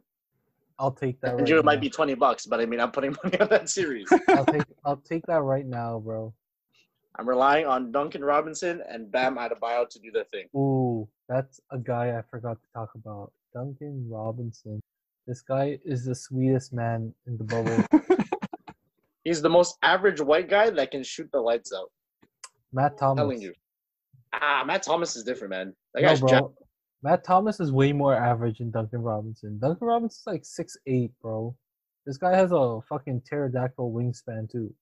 [0.80, 1.32] I'll take that.
[1.32, 3.50] And Right you, it might be twenty bucks, but I mean, I'm putting money on
[3.50, 4.08] that series.
[4.30, 4.64] I'll take.
[4.86, 6.34] I'll take that right now, bro.
[7.18, 10.46] I'm relying on Duncan Robinson and Bam Adebayo to do their thing.
[10.56, 13.32] Ooh, that's a guy I forgot to talk about.
[13.54, 14.80] Duncan Robinson.
[15.26, 17.84] This guy is the sweetest man in the bubble.
[19.24, 21.92] He's the most average white guy that can shoot the lights out.
[22.72, 23.22] Matt I'm Thomas.
[23.22, 23.54] telling you.
[24.34, 25.74] Ah, Matt Thomas is different, man.
[25.94, 26.30] That No, guy's bro.
[26.30, 26.44] jack-
[27.04, 29.58] Matt Thomas is way more average than Duncan Robinson.
[29.60, 31.56] Duncan Robinson's like six eight, bro.
[32.06, 34.74] This guy has a fucking pterodactyl wingspan too.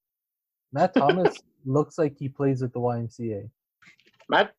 [0.74, 3.50] Matt Thomas looks like he plays at the YMCA.
[4.30, 4.54] Matt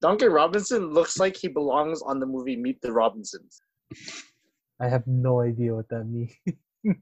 [0.00, 3.60] Duncan Robinson looks like he belongs on the movie Meet the Robinsons.
[4.80, 6.32] I have no idea what that means.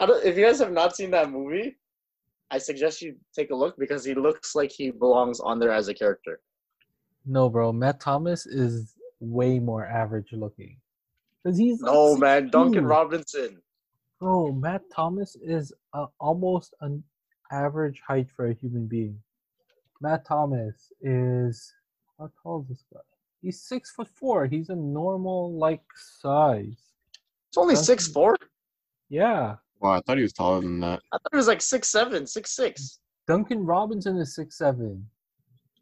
[0.00, 1.76] I don't, if you guys have not seen that movie,
[2.50, 5.88] I suggest you take a look because he looks like he belongs on there as
[5.88, 6.40] a character.
[7.26, 7.72] no, bro.
[7.72, 10.76] Matt Thomas is way more average looking.
[11.46, 12.88] Cause he's like No, man, Duncan 6'2".
[12.88, 13.62] Robinson.
[14.20, 17.02] Bro, Matt Thomas is uh, almost an
[17.58, 19.18] average height for a human being.
[20.00, 21.72] Matt Thomas is
[22.18, 23.00] how tall is this guy?
[23.42, 24.46] He's six foot four.
[24.46, 25.82] He's a normal like
[26.20, 26.82] size.
[27.48, 28.36] It's only Duncan- six four.
[29.10, 31.00] Yeah, Wow, I thought he was taller than that.
[31.12, 33.00] I thought he was like six seven, six six.
[33.28, 35.06] Duncan Robinson is six seven.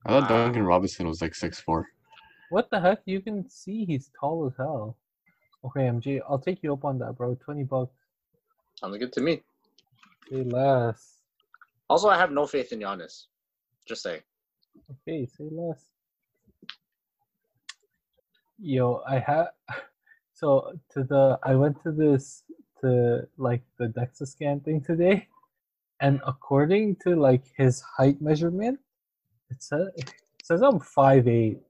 [0.05, 0.45] I thought Wow.
[0.45, 1.87] Duncan Robinson was like six four.
[2.51, 3.01] What the heck?
[3.07, 4.99] You can see he's tall as hell.
[5.65, 7.37] Okay, MJ, I'll take you up on that, bro.
[7.37, 7.95] Twenty bucks.
[8.75, 9.43] Sounds good to me.
[10.29, 11.22] Say less.
[11.93, 13.27] Also, I have no faith in Giannis.
[13.87, 14.23] Just saying.
[14.91, 15.91] Okay, say less.
[18.59, 19.49] Yo, I have.
[20.33, 22.45] so to the I went to this
[22.81, 25.29] to like the DEXA scan thing today,
[26.01, 28.79] and according to like his height measurement,
[29.51, 31.61] it says it says I'm five eight.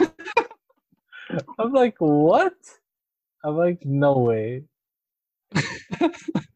[1.60, 2.58] I'm like, what?
[3.44, 4.64] I'm like, no way.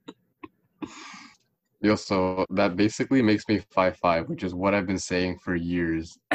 [1.82, 5.54] Yo, so that basically makes me five five, which is what I've been saying for
[5.54, 6.18] years.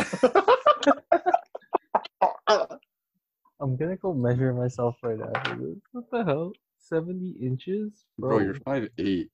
[3.60, 5.78] I'm gonna go measure myself right after this.
[5.92, 6.54] What the hell?
[6.80, 8.06] 70 inches?
[8.18, 9.30] Bro, you're five eight.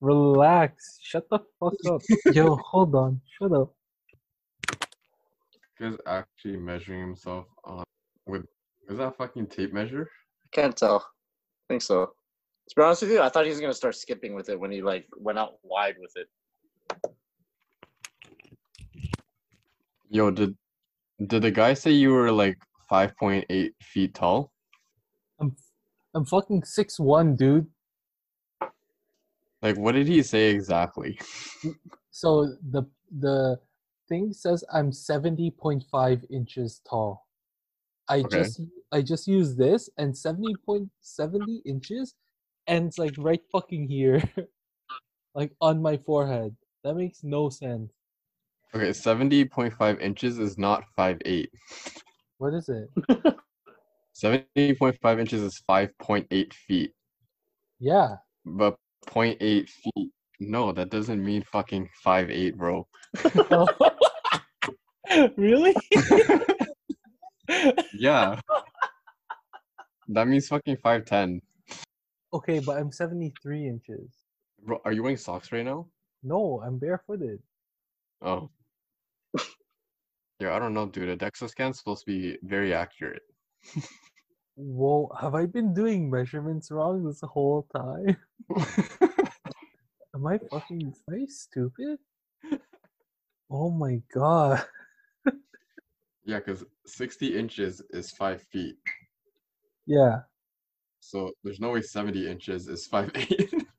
[0.00, 0.98] Relax.
[1.00, 2.00] Shut the fuck up.
[2.34, 3.20] Yo, hold on.
[3.38, 3.72] Shut up.
[5.78, 7.84] He's actually measuring himself on
[8.26, 8.46] with
[8.88, 10.10] is that a fucking tape measure?
[10.44, 10.96] I can't tell.
[10.98, 12.12] I think so.
[12.72, 14.70] To be honest with you, I thought he was gonna start skipping with it when
[14.70, 16.26] he like went out wide with it.
[20.08, 20.56] Yo, did
[21.26, 22.56] did the guy say you were like
[22.88, 24.52] five point eight feet tall?
[25.38, 25.54] I'm
[26.14, 27.66] I'm fucking six one, dude.
[29.60, 31.18] Like, what did he say exactly?
[32.10, 33.60] So the the
[34.08, 37.26] thing says I'm 70.5 inches tall.
[38.08, 38.38] I Okay.
[38.38, 42.14] just I just use this and 70.70 inches
[42.66, 44.22] ends like right fucking here.
[45.34, 46.54] like on my forehead.
[46.84, 47.92] That makes no sense.
[48.74, 51.50] Okay, seventy point five inches is not five eight.
[52.38, 52.90] What is it?
[54.22, 56.92] 70.5 inches is 5.8 feet.
[57.80, 58.16] Yeah.
[58.44, 60.12] But 0.8 feet.
[60.40, 62.86] No, that doesn't mean fucking five eight, bro.
[65.36, 65.74] really?
[67.94, 68.40] Yeah.
[70.08, 71.40] That means fucking 5'10.
[72.32, 74.10] Okay, but I'm 73 inches.
[74.64, 75.86] Bro, are you wearing socks right now?
[76.22, 77.40] No, I'm barefooted.
[78.20, 78.50] Oh.
[80.40, 81.08] Yeah, I don't know, dude.
[81.08, 83.22] A DEXA scan's supposed to be very accurate.
[84.56, 88.16] Whoa, have I been doing measurements wrong this whole time?
[90.14, 91.98] Am I fucking am I stupid?
[93.50, 94.64] Oh my god.
[96.24, 98.76] yeah, because 60 inches is 5 feet.
[99.86, 100.20] Yeah.
[101.04, 103.64] So there's no way 70 inches is 5'8.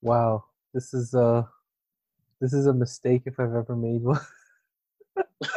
[0.00, 0.44] Wow.
[0.72, 1.48] This is a
[2.40, 4.20] this is a mistake if I've ever made one.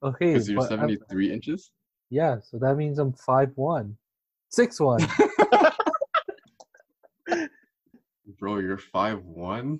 [0.00, 0.32] okay.
[0.32, 1.72] Because you're but I'm- 73 inches?
[2.08, 3.96] yeah, so that means I'm five one.
[4.50, 5.00] Six one.
[8.38, 9.78] Bro, you're 5'1?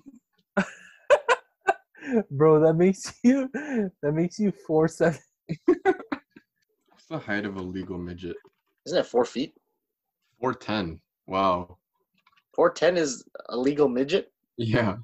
[2.31, 5.19] Bro, that makes you that makes you four seven.
[7.07, 8.37] What's the height of a legal midget?
[8.85, 9.53] Isn't it four feet?
[10.41, 10.99] 4'10.
[11.27, 11.77] Wow.
[12.55, 14.31] Four ten is a legal midget.
[14.55, 14.95] Yeah.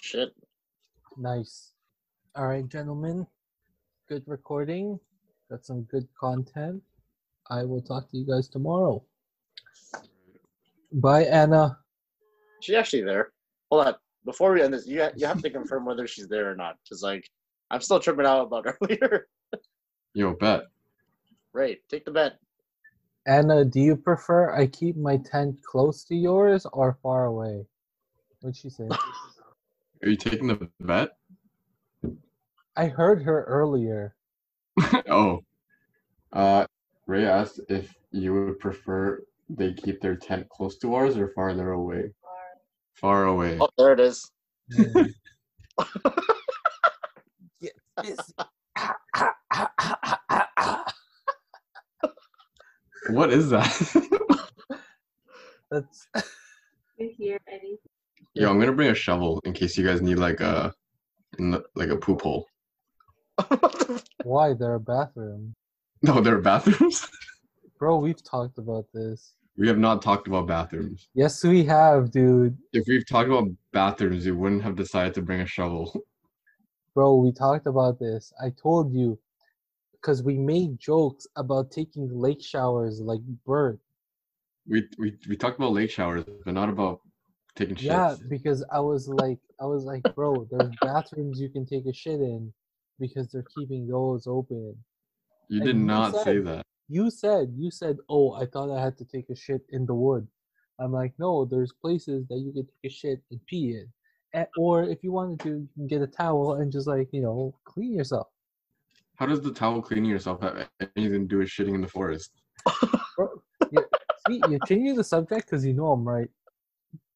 [0.00, 0.32] Shit.
[1.18, 1.72] Nice.
[2.36, 3.26] All right, gentlemen.
[4.08, 5.00] Good recording.
[5.50, 6.80] Got some good content.
[7.50, 9.02] I will talk to you guys tomorrow.
[10.92, 11.76] Bye, Anna.
[12.60, 13.32] She's actually there.
[13.72, 13.94] Hold on.
[14.24, 16.76] Before we end this, you ha- you have to confirm whether she's there or not.
[16.88, 17.28] Cause like
[17.72, 19.26] I'm still tripping out about earlier.
[20.14, 20.62] Yo, bet.
[21.56, 21.78] Right.
[21.88, 22.34] Take the bet.
[23.26, 27.66] Anna, do you prefer I keep my tent close to yours or far away?
[28.40, 28.88] What'd she say?
[30.02, 31.16] Are you taking the bet?
[32.76, 34.14] I heard her earlier.
[35.10, 35.40] oh.
[36.32, 36.66] Uh,
[37.06, 41.72] Ray asked if you would prefer they keep their tent close to ours or farther
[41.72, 42.10] away.
[42.94, 43.58] Far away.
[43.60, 44.30] Oh, there it is.
[44.72, 45.14] Mm.
[47.60, 48.18] Get this.
[48.38, 50.84] Ah, ah, ah, ah, ah, ah, ah.
[53.10, 53.72] What is that?
[55.70, 56.08] That's
[56.98, 57.78] You hear Eddie?
[58.34, 60.72] Yo, I'm gonna bring a shovel in case you guys need like a,
[61.74, 62.46] like a poop hole.
[64.24, 65.54] why there are bathrooms.
[66.02, 67.06] No, there are bathrooms.
[67.78, 69.34] Bro, we've talked about this.
[69.58, 71.08] we have not talked about bathrooms.
[71.14, 72.56] Yes, we have, dude.
[72.72, 75.94] If we've talked about bathrooms, you wouldn't have decided to bring a shovel.
[76.94, 78.32] Bro, we talked about this.
[78.42, 79.18] I told you
[80.06, 83.80] because we made jokes about taking lake showers like Bert.
[84.68, 87.00] We we we talked about lake showers, but not about
[87.56, 87.82] taking shits.
[87.82, 91.92] Yeah, because I was like, I was like, bro, there's bathrooms you can take a
[91.92, 92.52] shit in
[93.00, 94.76] because they're keeping those open.
[95.48, 96.62] you and did you not say that.
[96.88, 99.94] You said, you said, oh, I thought I had to take a shit in the
[99.94, 100.28] wood.
[100.78, 103.76] I'm like, no, there's places that you can take a shit and pee
[104.34, 104.46] in.
[104.56, 107.56] Or if you wanted to, you can get a towel and just like, you know,
[107.64, 108.28] clean yourself.
[109.16, 112.30] How does the towel cleaning yourself have anything to do with shitting in the forest?
[114.16, 116.28] See, you're changing the subject because you know I'm right.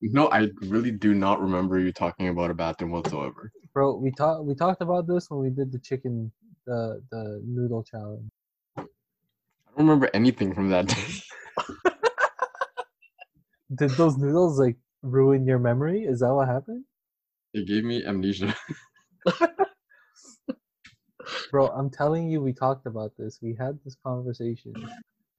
[0.03, 3.53] No, I really do not remember you talking about a bathroom whatsoever.
[3.75, 6.33] Bro, we talked we talked about this when we did the chicken
[6.67, 8.31] the the noodle challenge.
[8.79, 8.83] I
[9.77, 10.97] don't remember anything from that day.
[13.75, 16.05] Did those noodles like ruin your memory?
[16.05, 16.85] Is that what happened?
[17.55, 18.55] It gave me amnesia.
[21.51, 23.39] Bro, I'm telling you we talked about this.
[23.43, 24.75] We had this conversation.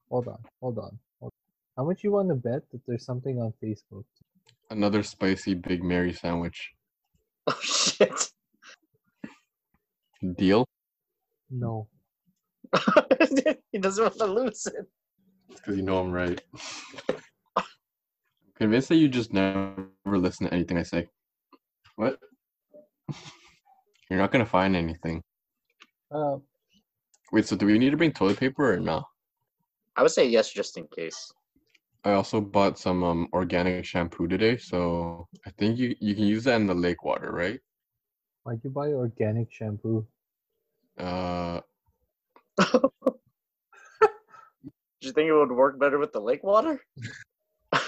[0.10, 1.32] Hold on, hold on, hold on.
[1.78, 4.04] How much you want to bet that there's something on Facebook?
[4.70, 6.72] Another spicy Big Mary sandwich.
[7.48, 8.30] Oh shit.
[10.36, 10.68] Deal?
[11.50, 11.88] No.
[13.72, 14.86] he doesn't want to lose it.
[15.50, 16.39] Because you know I'm right.
[17.58, 17.66] I'm
[18.56, 21.08] convinced that you just never listen to anything I say.
[21.96, 22.20] What?
[24.10, 25.24] You're not gonna find anything.
[26.12, 26.38] Uh,
[27.32, 29.03] Wait, so do we need to bring toilet paper or no?
[29.95, 31.32] I would say yes, just in case.
[32.03, 36.43] I also bought some um organic shampoo today, so I think you you can use
[36.45, 37.59] that in the lake water, right?
[38.43, 40.05] why'd you buy organic shampoo?
[40.97, 41.62] Uh,
[45.01, 46.80] Do you think it would work better with the lake water?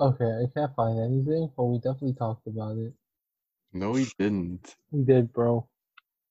[0.00, 2.92] Okay, I can't find anything, but we definitely talked about it.
[3.78, 4.74] No, he didn't.
[4.90, 5.68] He did, bro.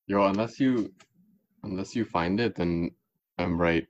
[0.08, 0.94] Yo, unless you
[1.64, 2.92] unless you find it, then
[3.38, 3.88] I'm right.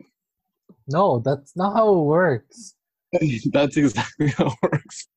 [0.88, 2.76] No, that's not how it works.
[3.52, 5.08] That's exactly how it works.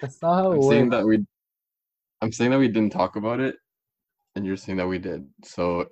[0.00, 0.68] That's not how it I'm works.
[0.68, 1.26] saying that we
[2.22, 3.56] I'm saying that we didn't talk about it,
[4.36, 5.26] and you're saying that we did.
[5.44, 5.86] So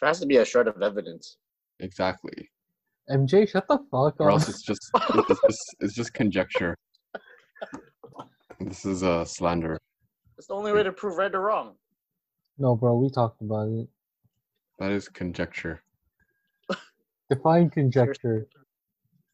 [0.00, 1.36] There has to be a shred of evidence.
[1.78, 2.50] exactly,
[3.10, 4.20] MJ, shut the fuck up.
[4.20, 6.76] or else it's just it's just, it's just conjecture.
[8.60, 9.78] This is a slander.
[10.40, 11.74] It's the only way to prove right or wrong.
[12.56, 13.88] No, bro, we talked about it.
[14.78, 15.82] That is conjecture.
[17.28, 18.46] Define conjecture.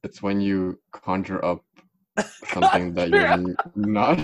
[0.02, 1.64] It's when you conjure up
[2.48, 4.18] something that you're not.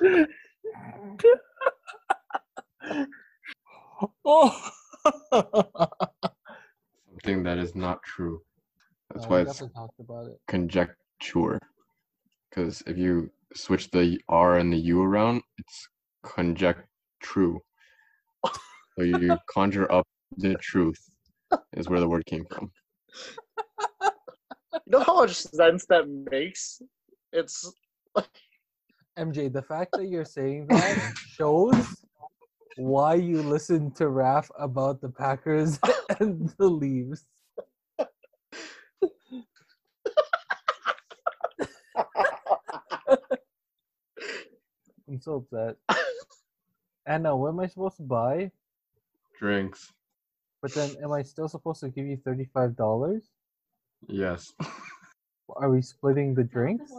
[4.24, 4.70] oh.
[7.10, 8.42] something that is not true.
[9.12, 10.38] That's No, why it's about it.
[10.46, 11.58] conjecture.
[12.48, 15.88] Because if you switch the R and the U around, it's
[16.24, 16.86] conjecture.
[17.20, 17.60] True.
[18.44, 21.00] So you conjure up the truth,
[21.76, 22.70] is where the word came from.
[24.86, 26.80] You know how much sense that makes?
[27.32, 27.72] It's
[29.18, 31.74] MJ, the fact that you're saying that shows
[32.76, 35.78] why you listen to Raf about the Packers
[36.20, 37.24] and the Leafs.
[45.18, 45.76] I'm so upset.
[47.06, 48.52] Anna, what am I supposed to buy?
[49.36, 49.92] Drinks.
[50.62, 53.24] But then, am I still supposed to give you thirty-five dollars?
[54.06, 54.52] Yes.
[55.56, 56.92] Are we splitting the drinks?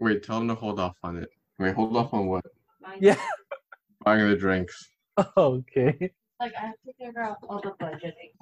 [0.00, 1.28] Wait, tell them to hold off on it.
[1.58, 2.44] Wait, hold off on what?
[2.80, 3.20] Mine- Yeah.
[4.04, 4.88] Buying the drinks.
[5.36, 6.12] Okay.
[6.40, 8.32] Like I have to figure out all the budgeting.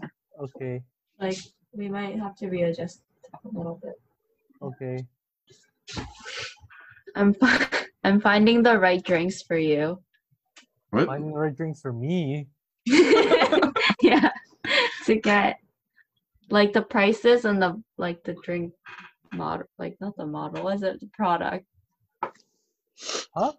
[0.40, 0.80] Okay.
[1.18, 1.38] Like
[1.72, 3.02] we might have to readjust
[3.34, 4.00] a little bit.
[4.62, 5.04] Okay.
[7.16, 7.68] I'm fi-
[8.04, 10.02] I'm finding the right drinks for you.
[10.90, 11.06] What?
[11.06, 12.48] Finding the right drinks for me.
[12.86, 14.30] yeah,
[15.06, 15.58] to get
[16.50, 18.72] like the prices and the like the drink
[19.32, 21.64] model, like not the model, is it the product?
[23.34, 23.52] Huh?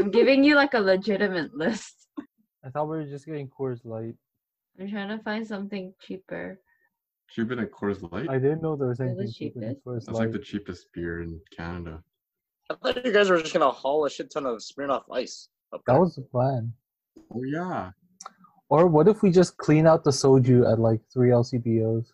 [0.00, 2.08] I'm giving you like a legitimate list.
[2.64, 4.14] I thought we were just getting Coors Light.
[4.80, 6.60] I'm trying to find something cheaper.
[7.30, 8.28] Cheaper than Coors Light?
[8.30, 9.86] I didn't know there was They're the anything cheaper than cheapest.
[9.86, 12.02] Coors That's like the cheapest beer in Canada.
[12.70, 15.48] I thought you guys were just gonna haul a shit ton of Smirnoff Ice.
[15.72, 16.72] Up That was the plan.
[17.34, 17.90] Oh yeah.
[18.68, 22.06] Or what if we just clean out the soju at like three LCBOs?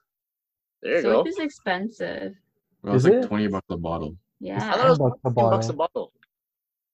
[0.82, 1.20] there you so go.
[1.22, 2.34] it is expensive.
[2.82, 3.26] Well, it's Is like it?
[3.26, 4.16] twenty bucks a bottle.
[4.40, 4.58] Yeah.
[4.72, 5.76] I thought it was bucks a 15 bucks a bottle.
[5.94, 6.12] bottle.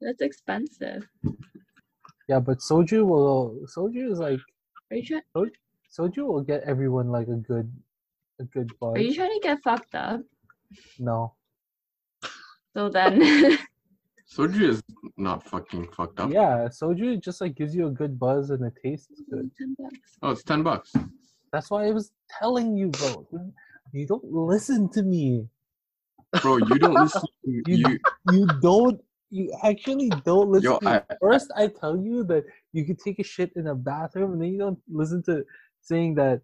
[0.00, 1.06] that's expensive.
[2.28, 4.40] Yeah, but soju will soju is like
[4.90, 5.50] Are you trying?
[5.98, 7.70] soju will get everyone like a good
[8.40, 8.94] a good buzz.
[8.96, 10.20] Are you trying to get fucked up?
[10.98, 11.34] no.
[12.74, 13.20] So then,
[14.32, 14.82] Soju is
[15.16, 16.30] not fucking fucked up.
[16.30, 19.50] Yeah, soju just like gives you a good buzz and it tastes good.
[19.58, 20.18] ten bucks.
[20.22, 20.92] Oh, it's ten bucks.
[21.52, 23.26] That's why I was telling you, bro.
[23.92, 25.48] You don't listen to me.
[26.42, 27.22] Bro, you don't listen.
[27.22, 29.00] To, You- you You don't.
[29.32, 30.70] You actually don't listen.
[30.72, 30.90] Yo, to me.
[30.92, 34.40] I- First, I tell you that you could take a shit in a bathroom, and
[34.42, 35.44] then you don't listen to
[35.80, 36.40] saying that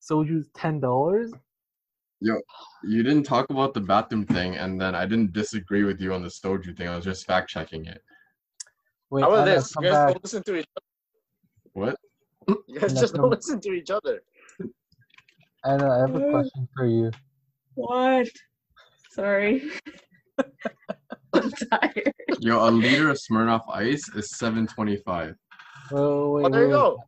[0.00, 1.32] soju's ten dollars.
[2.20, 6.22] You didn't talk about the bathroom thing, and then I didn't disagree with you on
[6.22, 6.88] the soju thing.
[6.88, 8.02] I was just fact checking it.
[9.10, 9.72] Wait, How about this?
[9.76, 10.08] You guys back.
[10.12, 10.86] don't listen to each other.
[11.72, 11.96] What?
[12.68, 14.22] You guys just don't listen to each other.
[15.64, 17.10] Anna, I have a uh, question for you.
[17.74, 18.28] What?
[19.10, 19.68] Sorry.
[21.32, 22.12] I'm tired.
[22.38, 25.34] Yo, a liter of Smirnoff Ice is seven twenty five.
[25.92, 26.98] Oh, wait, Oh, there you go.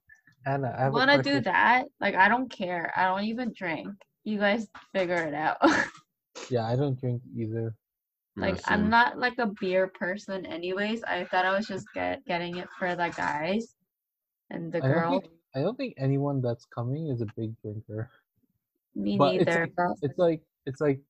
[0.46, 1.34] Anna, I have want to question.
[1.36, 1.84] do that?
[2.00, 2.92] Like, I don't care.
[2.96, 3.88] I don't even drink.
[4.28, 5.56] You guys figure it out.
[6.50, 7.74] Yeah, I don't drink either.
[8.36, 11.02] like, I'm not like a beer person, anyways.
[11.02, 13.74] I thought I was just get getting it for the guys
[14.50, 15.10] and the I don't girl.
[15.20, 15.24] think
[15.56, 18.08] I don't think anyone that's coming is a big drinker.
[18.94, 19.60] Me but it's neither.
[19.62, 21.00] like- but- It's like it's like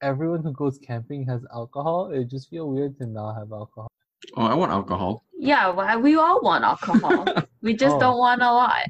[0.00, 2.10] everyone who goes camping has alcohol.
[2.10, 3.90] It just feel weird to not have alcohol.
[4.36, 5.24] Oh, I want alcohol.
[5.38, 7.26] Yeah, well, we all want alcohol.
[7.62, 8.00] we just Oh.
[8.00, 8.86] don't want a lot,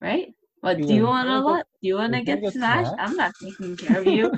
[0.00, 0.32] right?
[0.64, 1.66] What do you wanna- want a you wanna lot?
[1.82, 2.90] Do you want to you wanna get get smashed?
[2.90, 3.10] smashed?
[3.10, 4.32] I'm not taking care of you.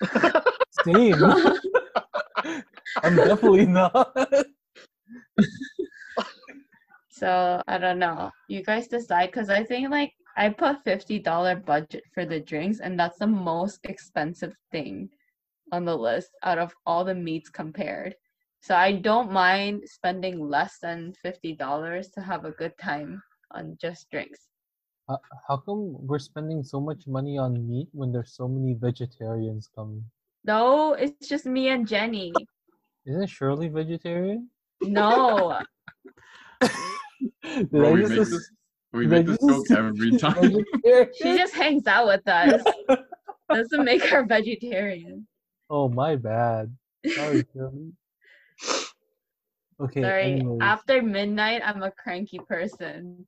[0.84, 1.22] Same.
[3.04, 4.16] I'm definitely not.
[7.10, 8.30] So I don't know.
[8.48, 12.78] You guys decide because I think like I put fifty dollar budget for the drinks,
[12.78, 15.08] and that's the most expensive thing
[15.72, 18.14] on the list out of all the meats compared.
[18.62, 23.20] So I don't mind spending less than fifty dollars to have a good time
[23.50, 24.47] on just drinks.
[25.08, 29.68] How, how come we're spending so much money on meat when there's so many vegetarians
[29.74, 30.04] coming?
[30.44, 32.32] No, it's just me and Jenny.
[33.06, 34.50] Isn't Shirley vegetarian?
[34.82, 35.60] No,
[37.42, 38.50] Did Bro, we make ass- this
[38.92, 40.56] we make this joke every time.
[41.16, 42.62] she just hangs out with us.
[43.50, 45.26] Doesn't make her vegetarian.
[45.70, 46.74] Oh my bad.
[47.14, 47.92] Sorry, Shirley.
[49.80, 50.02] Okay.
[50.02, 50.58] Sorry, anyways.
[50.60, 53.26] after midnight, I'm a cranky person.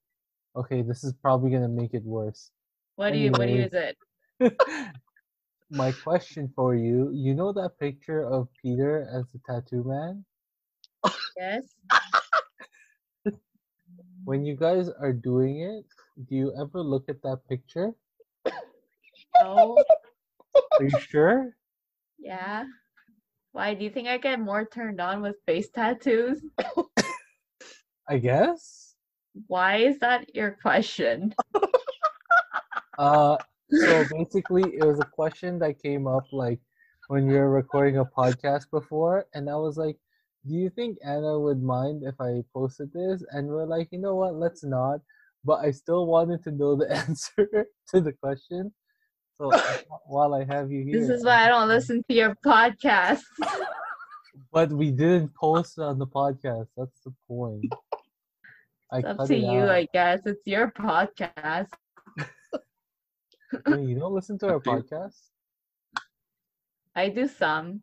[0.57, 2.51] Okay, this is probably gonna make it worse.
[2.97, 3.31] What do you?
[3.31, 3.97] What do you use it?
[5.71, 10.25] My question for you: You know that picture of Peter as the tattoo man?
[11.37, 11.65] Yes.
[14.25, 15.85] When you guys are doing it,
[16.29, 17.93] do you ever look at that picture?
[19.43, 19.83] Oh,
[20.55, 21.57] Are you sure?
[22.19, 22.65] yeah.
[23.53, 26.41] Why do you think I get more turned on with face tattoos?
[28.09, 28.90] I guess.
[29.47, 31.35] Why is that your question?
[32.99, 33.35] Uh,
[33.71, 36.61] so basically, it was a question that came up like
[37.09, 39.97] when we were recording a podcast before, and I was like,
[40.47, 44.17] "Do you think Anna would mind if I posted this?" And we're like, "You know
[44.17, 44.35] what?
[44.35, 45.01] Let's not."
[45.47, 47.49] But I still wanted to know the answer
[47.89, 48.71] to the question.
[49.39, 49.51] So
[50.05, 53.23] while I have you here, This is why I don't listen to your podcast.
[54.53, 56.67] But we didn't post it on the podcast.
[56.77, 57.73] That's the point.
[58.93, 59.71] I It's up to it you, out.
[59.71, 60.21] I guess.
[60.27, 61.69] It's your podcast.
[63.67, 65.17] Wait, you don't listen to our podcast?
[66.97, 67.83] I do some.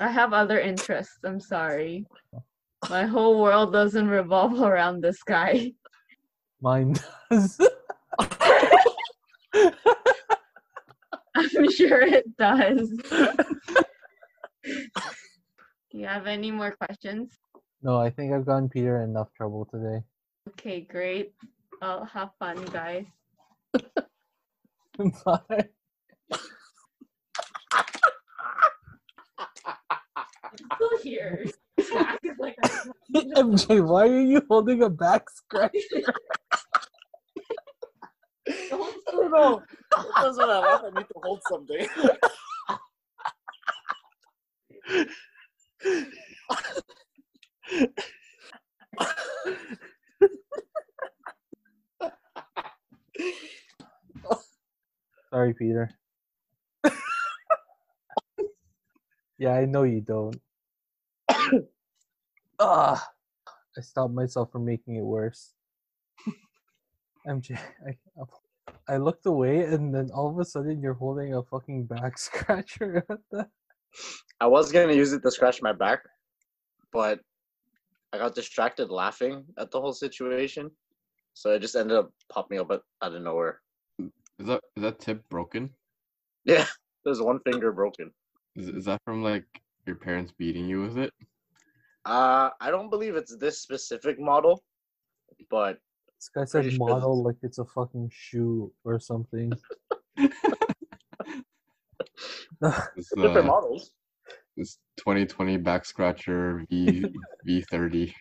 [0.00, 1.18] I have other interests.
[1.24, 2.06] I'm sorry.
[2.90, 5.72] My whole world doesn't revolve around this guy.
[6.60, 6.94] Mine
[7.30, 7.60] does.
[11.34, 12.88] I'm sure it does.
[14.62, 17.36] Do you have any more questions?
[17.82, 20.02] no, I think I've gotten Peter in enough trouble today.
[20.52, 21.32] Okay, great.
[21.80, 23.06] I'll have fun, guys.
[25.24, 25.68] Bye.
[30.74, 31.44] Still here.
[32.38, 32.56] like
[33.14, 35.72] MJ, why are you holding a back scratch?
[38.48, 39.62] I don't know.
[39.94, 41.88] Sometimes when I laugh, I need to hold something.
[55.30, 55.90] Sorry, Peter.
[59.38, 60.40] yeah, I know you don't.
[62.58, 63.08] ah,
[63.76, 65.54] I stopped myself from making it worse.
[67.26, 67.96] MJ, I,
[68.88, 73.06] I looked away and then all of a sudden you're holding a fucking back scratcher.
[74.40, 76.00] I was gonna use it to scratch my back,
[76.92, 77.20] but
[78.12, 80.70] I got distracted laughing at the whole situation,
[81.32, 83.60] so I just ended up popping up out out of nowhere.
[83.98, 85.70] Is that is that tip broken?
[86.44, 86.66] Yeah,
[87.04, 88.10] there's one finger broken.
[88.56, 89.46] Is is that from like
[89.86, 91.12] your parents beating you with it?
[92.04, 94.64] Uh, I don't believe it's this specific model,
[95.48, 95.78] but
[96.18, 99.52] This guy said Pretty sure model this- like it's a fucking shoe or something.
[100.16, 100.30] This,
[103.16, 103.92] different uh, models.
[104.56, 107.04] This 2020 back scratcher V
[107.48, 108.12] V30.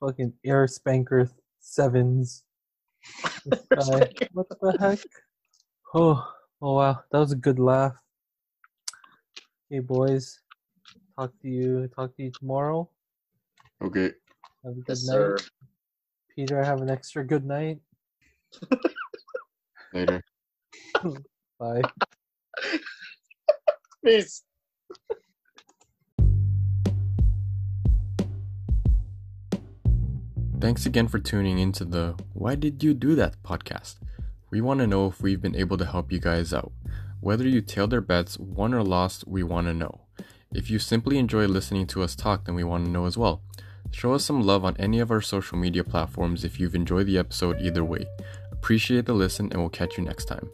[0.00, 2.44] fucking air spanker sevens.
[3.46, 3.66] This
[4.32, 4.98] what the heck?
[5.94, 6.22] Oh,
[6.60, 7.96] oh wow, that was a good laugh.
[9.72, 10.40] Okay, boys,
[11.18, 11.88] talk to you.
[11.96, 12.88] Talk to you tomorrow.
[13.82, 14.12] Okay.
[14.64, 15.36] Have a good Yes, night, sir.
[16.36, 16.62] Peter.
[16.62, 17.80] Have an extra good night.
[19.94, 20.22] Later.
[21.58, 21.82] Bye.
[24.04, 24.42] Peace.
[30.60, 33.96] Thanks again for tuning into the Why Did You Do That podcast.
[34.50, 36.72] We want to know if we've been able to help you guys out.
[37.20, 40.02] Whether you tailed our bets, won or lost, we want to know.
[40.52, 43.42] If you simply enjoy listening to us talk, then we want to know as well.
[43.90, 47.18] Show us some love on any of our social media platforms if you've enjoyed the
[47.18, 48.04] episode either way.
[48.52, 50.50] Appreciate the listen, and we'll catch you next time.